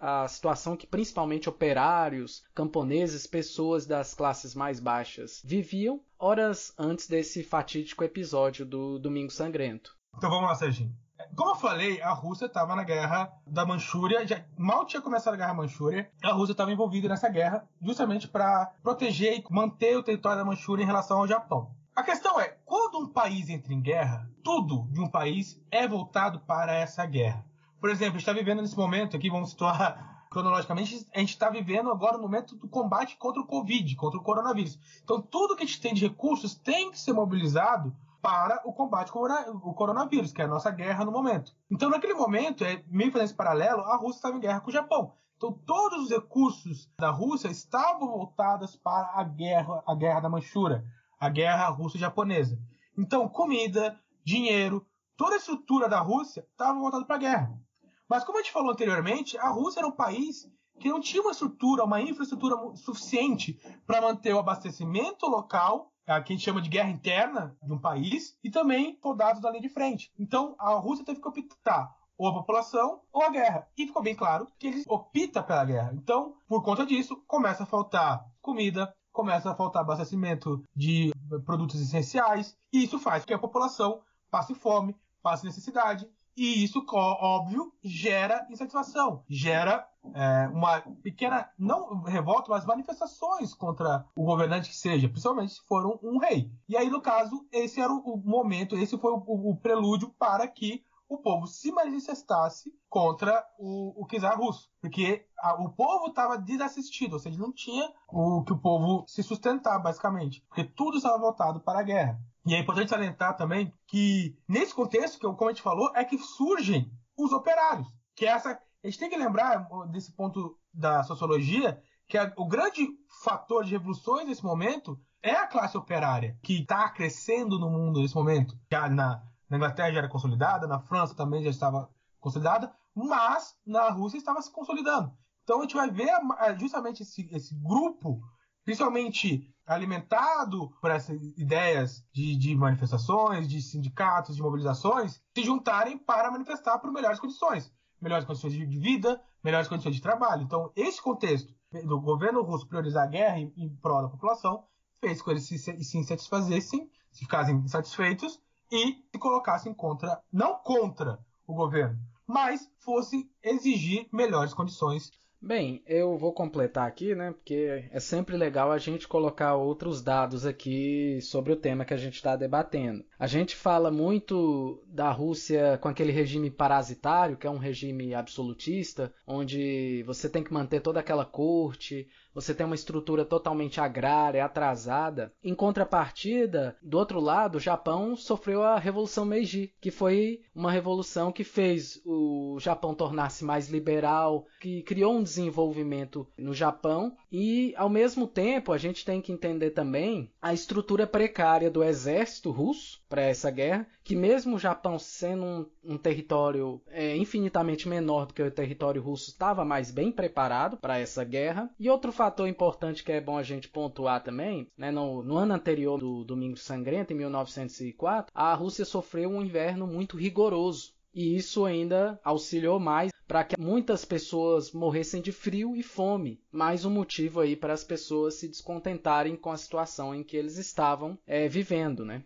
a, 0.00 0.28
situação 0.28 0.76
que 0.76 0.86
principalmente 0.86 1.48
operários, 1.48 2.44
camponeses, 2.54 3.26
pessoas 3.26 3.84
das 3.84 4.14
classes 4.14 4.54
mais 4.54 4.78
baixas 4.78 5.42
viviam 5.44 6.00
horas 6.16 6.72
antes 6.78 7.08
desse 7.08 7.42
fatídico 7.42 8.04
episódio 8.04 8.64
do 8.64 8.96
Domingo 8.96 9.32
Sangrento. 9.32 9.96
Então 10.16 10.30
vamos 10.30 10.48
lá, 10.48 10.54
Serginho. 10.54 10.94
Como 11.36 11.50
eu 11.50 11.56
falei, 11.56 12.00
a 12.02 12.12
Rússia 12.12 12.46
estava 12.46 12.74
na 12.74 12.82
guerra 12.82 13.32
da 13.46 13.64
Manchúria, 13.64 14.26
já 14.26 14.42
mal 14.56 14.84
tinha 14.84 15.00
começado 15.00 15.34
a 15.34 15.36
guerra 15.36 15.54
Manchúria, 15.54 16.10
a 16.22 16.32
Rússia 16.32 16.52
estava 16.52 16.72
envolvida 16.72 17.08
nessa 17.08 17.28
guerra 17.28 17.66
justamente 17.80 18.26
para 18.26 18.72
proteger 18.82 19.38
e 19.38 19.44
manter 19.50 19.96
o 19.96 20.02
território 20.02 20.38
da 20.38 20.44
Manchúria 20.44 20.82
em 20.82 20.86
relação 20.86 21.18
ao 21.18 21.28
Japão. 21.28 21.70
A 21.94 22.02
questão 22.02 22.40
é, 22.40 22.56
quando 22.64 22.98
um 22.98 23.08
país 23.08 23.48
entra 23.48 23.72
em 23.72 23.80
guerra, 23.80 24.30
tudo 24.42 24.86
de 24.92 25.00
um 25.00 25.08
país 25.08 25.60
é 25.70 25.86
voltado 25.86 26.40
para 26.40 26.72
essa 26.72 27.04
guerra. 27.04 27.44
Por 27.80 27.90
exemplo, 27.90 28.16
a 28.16 28.18
gente 28.18 28.28
está 28.28 28.32
vivendo 28.32 28.62
nesse 28.62 28.76
momento 28.76 29.16
aqui, 29.16 29.28
vamos 29.30 29.50
situar 29.50 30.26
cronologicamente, 30.30 31.06
a 31.14 31.18
gente 31.20 31.30
está 31.30 31.48
vivendo 31.48 31.90
agora 31.90 32.16
o 32.16 32.20
momento 32.20 32.56
do 32.56 32.68
combate 32.68 33.16
contra 33.16 33.40
o 33.42 33.46
Covid, 33.46 33.96
contra 33.96 34.18
o 34.18 34.22
coronavírus. 34.22 34.78
Então, 35.02 35.20
tudo 35.20 35.56
que 35.56 35.62
a 35.62 35.66
gente 35.66 35.80
tem 35.80 35.94
de 35.94 36.06
recursos 36.06 36.54
tem 36.54 36.90
que 36.90 37.00
ser 37.00 37.12
mobilizado 37.12 37.94
para 38.20 38.60
o 38.64 38.72
combate 38.72 39.12
contra 39.12 39.50
o 39.50 39.72
coronavírus, 39.74 40.32
que 40.32 40.42
é 40.42 40.44
a 40.44 40.48
nossa 40.48 40.70
guerra 40.70 41.04
no 41.04 41.12
momento. 41.12 41.52
Então, 41.70 41.88
naquele 41.88 42.14
momento, 42.14 42.64
é, 42.64 42.82
meio 42.88 43.12
fazendo 43.12 43.26
esse 43.26 43.34
paralelo, 43.34 43.82
a 43.82 43.96
Rússia 43.96 44.18
estava 44.18 44.36
em 44.36 44.40
guerra 44.40 44.60
com 44.60 44.70
o 44.70 44.72
Japão. 44.72 45.14
Então, 45.36 45.52
todos 45.52 46.04
os 46.04 46.10
recursos 46.10 46.90
da 46.98 47.10
Rússia 47.10 47.48
estavam 47.48 48.08
voltados 48.08 48.74
para 48.74 49.12
a 49.14 49.22
guerra, 49.22 49.82
a 49.86 49.94
guerra 49.94 50.20
da 50.20 50.28
Manchúria, 50.28 50.84
a 51.18 51.28
guerra 51.28 51.68
russo-japonesa. 51.68 52.58
Então, 52.96 53.28
comida, 53.28 53.98
dinheiro, 54.24 54.84
toda 55.16 55.34
a 55.34 55.38
estrutura 55.38 55.88
da 55.88 56.00
Rússia 56.00 56.44
estava 56.50 56.78
voltada 56.78 57.04
para 57.04 57.16
a 57.16 57.20
guerra. 57.20 57.60
Mas 58.08 58.24
como 58.24 58.38
a 58.38 58.42
gente 58.42 58.52
falou 58.52 58.72
anteriormente, 58.72 59.38
a 59.38 59.48
Rússia 59.48 59.80
era 59.80 59.86
um 59.86 59.92
país 59.92 60.50
que 60.80 60.88
não 60.88 61.00
tinha 61.00 61.22
uma 61.22 61.32
estrutura, 61.32 61.84
uma 61.84 62.00
infraestrutura 62.00 62.56
suficiente 62.76 63.60
para 63.86 64.00
manter 64.00 64.32
o 64.32 64.38
abastecimento 64.38 65.26
local 65.26 65.92
a 66.08 66.22
que 66.22 66.32
a 66.32 66.36
gente 66.36 66.44
chama 66.44 66.62
de 66.62 66.68
guerra 66.68 66.90
interna 66.90 67.56
de 67.62 67.72
um 67.72 67.78
país, 67.78 68.36
e 68.42 68.50
também 68.50 68.98
soldados 69.02 69.40
da 69.42 69.50
linha 69.50 69.62
de 69.62 69.68
frente. 69.68 70.10
Então, 70.18 70.56
a 70.58 70.74
Rússia 70.74 71.04
teve 71.04 71.20
que 71.20 71.28
optar 71.28 71.94
ou 72.16 72.28
a 72.28 72.34
população 72.34 73.00
ou 73.12 73.22
a 73.22 73.30
guerra. 73.30 73.68
E 73.76 73.86
ficou 73.86 74.02
bem 74.02 74.14
claro 74.14 74.48
que 74.58 74.66
ele 74.66 74.82
opta 74.88 75.42
pela 75.42 75.64
guerra. 75.64 75.92
Então, 75.94 76.34
por 76.48 76.62
conta 76.62 76.84
disso, 76.84 77.22
começa 77.26 77.62
a 77.62 77.66
faltar 77.66 78.24
comida, 78.42 78.92
começa 79.12 79.50
a 79.50 79.54
faltar 79.54 79.82
abastecimento 79.82 80.64
de 80.74 81.12
produtos 81.44 81.80
essenciais, 81.80 82.56
e 82.72 82.84
isso 82.84 82.98
faz 82.98 83.22
com 83.22 83.28
que 83.28 83.34
a 83.34 83.38
população 83.38 84.00
passe 84.30 84.54
fome, 84.54 84.96
passe 85.22 85.44
necessidade, 85.44 86.08
e 86.38 86.62
isso, 86.62 86.84
óbvio, 86.92 87.72
gera 87.82 88.46
insatisfação, 88.48 89.24
gera 89.28 89.84
é, 90.14 90.48
uma 90.48 90.80
pequena, 91.02 91.50
não 91.58 92.02
revolta, 92.02 92.48
mas 92.48 92.64
manifestações 92.64 93.52
contra 93.52 94.06
o 94.14 94.24
governante 94.24 94.70
que 94.70 94.76
seja, 94.76 95.08
principalmente 95.08 95.54
se 95.54 95.66
for 95.66 95.84
um, 95.84 95.98
um 96.00 96.18
rei. 96.18 96.48
E 96.68 96.76
aí, 96.76 96.88
no 96.88 97.00
caso, 97.00 97.44
esse 97.50 97.80
era 97.80 97.92
o, 97.92 97.98
o 97.98 98.16
momento, 98.18 98.76
esse 98.76 98.96
foi 98.96 99.12
o, 99.12 99.16
o, 99.26 99.56
prelúdio 99.56 100.10
para 100.16 100.46
que 100.46 100.84
o 101.08 101.18
povo 101.18 101.46
se 101.46 101.72
manifestasse 101.72 102.72
contra 102.88 103.44
o, 103.58 104.00
o 104.00 104.06
czar 104.06 104.38
russo. 104.38 104.70
Porque 104.80 105.26
a, 105.40 105.54
o 105.60 105.70
povo 105.70 106.06
estava 106.06 106.38
desassistido, 106.38 107.14
ou 107.14 107.20
seja, 107.20 107.38
não 107.38 107.52
tinha 107.52 107.90
o 108.08 108.44
que 108.44 108.52
o 108.52 108.58
povo 108.58 109.04
se 109.08 109.22
sustentar, 109.22 109.78
basicamente. 109.80 110.44
Porque 110.48 110.62
tudo 110.64 110.98
estava 110.98 111.18
voltado 111.18 111.60
para 111.60 111.80
a 111.80 111.82
guerra. 111.82 112.20
E 112.46 112.54
é 112.54 112.58
importante 112.58 112.90
salientar 112.90 113.36
também 113.36 113.72
que, 113.86 114.36
nesse 114.48 114.74
contexto, 114.74 115.18
que 115.18 115.26
como 115.26 115.46
a 115.46 115.52
gente 115.52 115.62
falou, 115.62 115.90
é 115.94 116.04
que 116.04 116.18
surgem 116.18 116.90
os 117.16 117.32
operários. 117.32 117.86
Que 118.14 118.26
é 118.26 118.30
essa. 118.30 118.58
A 118.82 118.86
gente 118.86 118.98
tem 118.98 119.10
que 119.10 119.16
lembrar 119.16 119.68
desse 119.90 120.12
ponto 120.12 120.58
da 120.72 121.02
sociologia 121.02 121.82
que 122.08 122.16
a, 122.16 122.32
o 122.36 122.46
grande 122.46 122.88
fator 123.22 123.64
de 123.64 123.72
revoluções 123.72 124.26
nesse 124.26 124.44
momento 124.44 124.98
é 125.22 125.32
a 125.32 125.46
classe 125.46 125.76
operária, 125.76 126.38
que 126.42 126.60
está 126.62 126.88
crescendo 126.88 127.58
no 127.58 127.68
mundo 127.68 128.00
nesse 128.00 128.14
momento. 128.14 128.56
Já 128.70 128.88
na, 128.88 129.22
na 129.48 129.56
Inglaterra 129.56 129.92
já 129.92 129.98
era 129.98 130.08
consolidada, 130.08 130.66
na 130.66 130.80
França 130.80 131.14
também 131.14 131.42
já 131.42 131.50
estava 131.50 131.90
consolidada, 132.20 132.72
mas 132.94 133.54
na 133.66 133.90
Rússia 133.90 134.18
estava 134.18 134.40
se 134.40 134.50
consolidando. 134.50 135.12
Então 135.42 135.58
a 135.58 135.62
gente 135.62 135.74
vai 135.74 135.90
ver 135.90 136.10
justamente 136.58 137.02
esse, 137.02 137.28
esse 137.32 137.54
grupo, 137.54 138.20
principalmente 138.64 139.54
alimentado 139.68 140.70
por 140.80 140.90
essas 140.90 141.20
ideias 141.36 142.02
de, 142.12 142.36
de, 142.36 142.54
manifestações, 142.56 143.48
de 143.48 143.60
sindicatos, 143.60 144.36
de 144.36 144.42
mobilizações, 144.42 145.20
se 145.36 145.44
juntarem 145.44 145.98
para 145.98 146.30
manifestar 146.30 146.78
por 146.78 146.90
melhores 146.90 147.20
condições. 147.20 147.70
Melhores 148.00 148.24
condições 148.24 148.54
de 148.54 148.64
vida, 148.64 149.20
melhores 149.44 149.68
condições 149.68 149.94
de 149.94 150.00
trabalho. 150.00 150.42
Então, 150.42 150.72
esse 150.74 151.02
contexto 151.02 151.52
do 151.84 152.00
governo 152.00 152.42
russo 152.42 152.66
priorizar 152.66 153.04
a 153.04 153.10
guerra 153.10 153.38
em, 153.38 153.52
em 153.56 153.68
prol 153.76 154.02
da 154.02 154.08
população 154.08 154.64
fez 155.00 155.20
com 155.20 155.26
que 155.26 155.30
eles 155.32 155.46
se, 155.46 155.58
se 155.58 155.98
insatisfazessem, 155.98 156.90
se 157.12 157.20
ficassem 157.20 157.56
insatisfeitos 157.56 158.40
e 158.70 159.04
se 159.10 159.18
colocassem 159.18 159.74
contra, 159.74 160.22
não 160.32 160.54
contra 160.58 161.18
o 161.46 161.54
governo, 161.54 161.98
mas 162.26 162.70
fossem 162.78 163.30
exigir 163.42 164.08
melhores 164.12 164.54
condições 164.54 165.10
Bem, 165.40 165.84
eu 165.86 166.18
vou 166.18 166.32
completar 166.32 166.88
aqui, 166.88 167.14
né? 167.14 167.30
Porque 167.30 167.84
é 167.92 168.00
sempre 168.00 168.36
legal 168.36 168.72
a 168.72 168.78
gente 168.78 169.06
colocar 169.06 169.54
outros 169.54 170.02
dados 170.02 170.44
aqui 170.44 171.20
sobre 171.22 171.52
o 171.52 171.56
tema 171.56 171.84
que 171.84 171.94
a 171.94 171.96
gente 171.96 172.16
está 172.16 172.34
debatendo. 172.34 173.04
A 173.16 173.28
gente 173.28 173.54
fala 173.54 173.88
muito 173.88 174.82
da 174.88 175.12
Rússia 175.12 175.78
com 175.80 175.86
aquele 175.86 176.10
regime 176.10 176.50
parasitário, 176.50 177.36
que 177.36 177.46
é 177.46 177.50
um 177.50 177.56
regime 177.56 178.14
absolutista, 178.14 179.14
onde 179.24 180.02
você 180.02 180.28
tem 180.28 180.42
que 180.42 180.52
manter 180.52 180.80
toda 180.80 180.98
aquela 180.98 181.24
corte, 181.24 182.08
você 182.40 182.54
tem 182.54 182.64
uma 182.64 182.74
estrutura 182.74 183.24
totalmente 183.24 183.80
agrária, 183.80 184.44
atrasada. 184.44 185.32
Em 185.42 185.54
contrapartida, 185.54 186.76
do 186.80 186.96
outro 186.96 187.20
lado, 187.20 187.56
o 187.56 187.60
Japão 187.60 188.14
sofreu 188.14 188.62
a 188.62 188.78
Revolução 188.78 189.24
Meiji, 189.24 189.72
que 189.80 189.90
foi 189.90 190.40
uma 190.54 190.70
revolução 190.70 191.32
que 191.32 191.42
fez 191.42 192.00
o 192.04 192.58
Japão 192.60 192.94
tornar-se 192.94 193.44
mais 193.44 193.68
liberal, 193.68 194.46
que 194.60 194.82
criou 194.82 195.14
um 195.14 195.22
desenvolvimento 195.22 196.26
no 196.38 196.54
Japão 196.54 197.16
e, 197.30 197.74
ao 197.76 197.88
mesmo 197.88 198.26
tempo, 198.26 198.72
a 198.72 198.78
gente 198.78 199.04
tem 199.04 199.20
que 199.20 199.32
entender 199.32 199.70
também 199.70 200.30
a 200.40 200.54
estrutura 200.54 201.06
precária 201.06 201.70
do 201.70 201.82
exército 201.82 202.50
russo 202.50 203.00
para 203.08 203.22
essa 203.22 203.50
guerra, 203.50 203.86
que 204.04 204.16
mesmo 204.16 204.56
o 204.56 204.58
Japão 204.58 204.98
sendo 204.98 205.44
um, 205.44 205.66
um 205.84 205.98
território 205.98 206.80
é, 206.88 207.16
infinitamente 207.16 207.88
menor 207.88 208.26
do 208.26 208.34
que 208.34 208.42
o 208.42 208.50
território 208.50 209.02
russo, 209.02 209.30
estava 209.30 209.64
mais 209.64 209.90
bem 209.90 210.10
preparado 210.10 210.76
para 210.76 210.98
essa 210.98 211.22
guerra. 211.24 211.70
E 211.78 211.90
outro 211.90 212.10
fator 212.10 212.27
importante 212.46 213.02
que 213.02 213.12
é 213.12 213.20
bom 213.20 213.38
a 213.38 213.42
gente 213.42 213.68
pontuar 213.68 214.22
também, 214.22 214.70
né, 214.76 214.90
no, 214.90 215.22
no 215.22 215.36
ano 215.36 215.54
anterior 215.54 215.98
do 215.98 216.24
Domingo 216.24 216.56
Sangrento, 216.56 217.12
em 217.12 217.16
1904, 217.16 218.32
a 218.34 218.54
Rússia 218.54 218.84
sofreu 218.84 219.30
um 219.30 219.42
inverno 219.42 219.86
muito 219.86 220.16
rigoroso. 220.16 220.92
E 221.14 221.34
isso 221.34 221.64
ainda 221.64 222.20
auxiliou 222.22 222.78
mais 222.78 223.10
para 223.26 223.42
que 223.42 223.60
muitas 223.60 224.04
pessoas 224.04 224.72
morressem 224.72 225.20
de 225.20 225.32
frio 225.32 225.74
e 225.74 225.82
fome. 225.82 226.40
Mais 226.52 226.84
um 226.84 226.90
motivo 226.90 227.40
aí 227.40 227.56
para 227.56 227.72
as 227.72 227.82
pessoas 227.82 228.34
se 228.34 228.48
descontentarem 228.48 229.36
com 229.36 229.50
a 229.50 229.56
situação 229.56 230.14
em 230.14 230.22
que 230.22 230.36
eles 230.36 230.56
estavam 230.58 231.18
é, 231.26 231.48
vivendo, 231.48 232.04
né? 232.04 232.22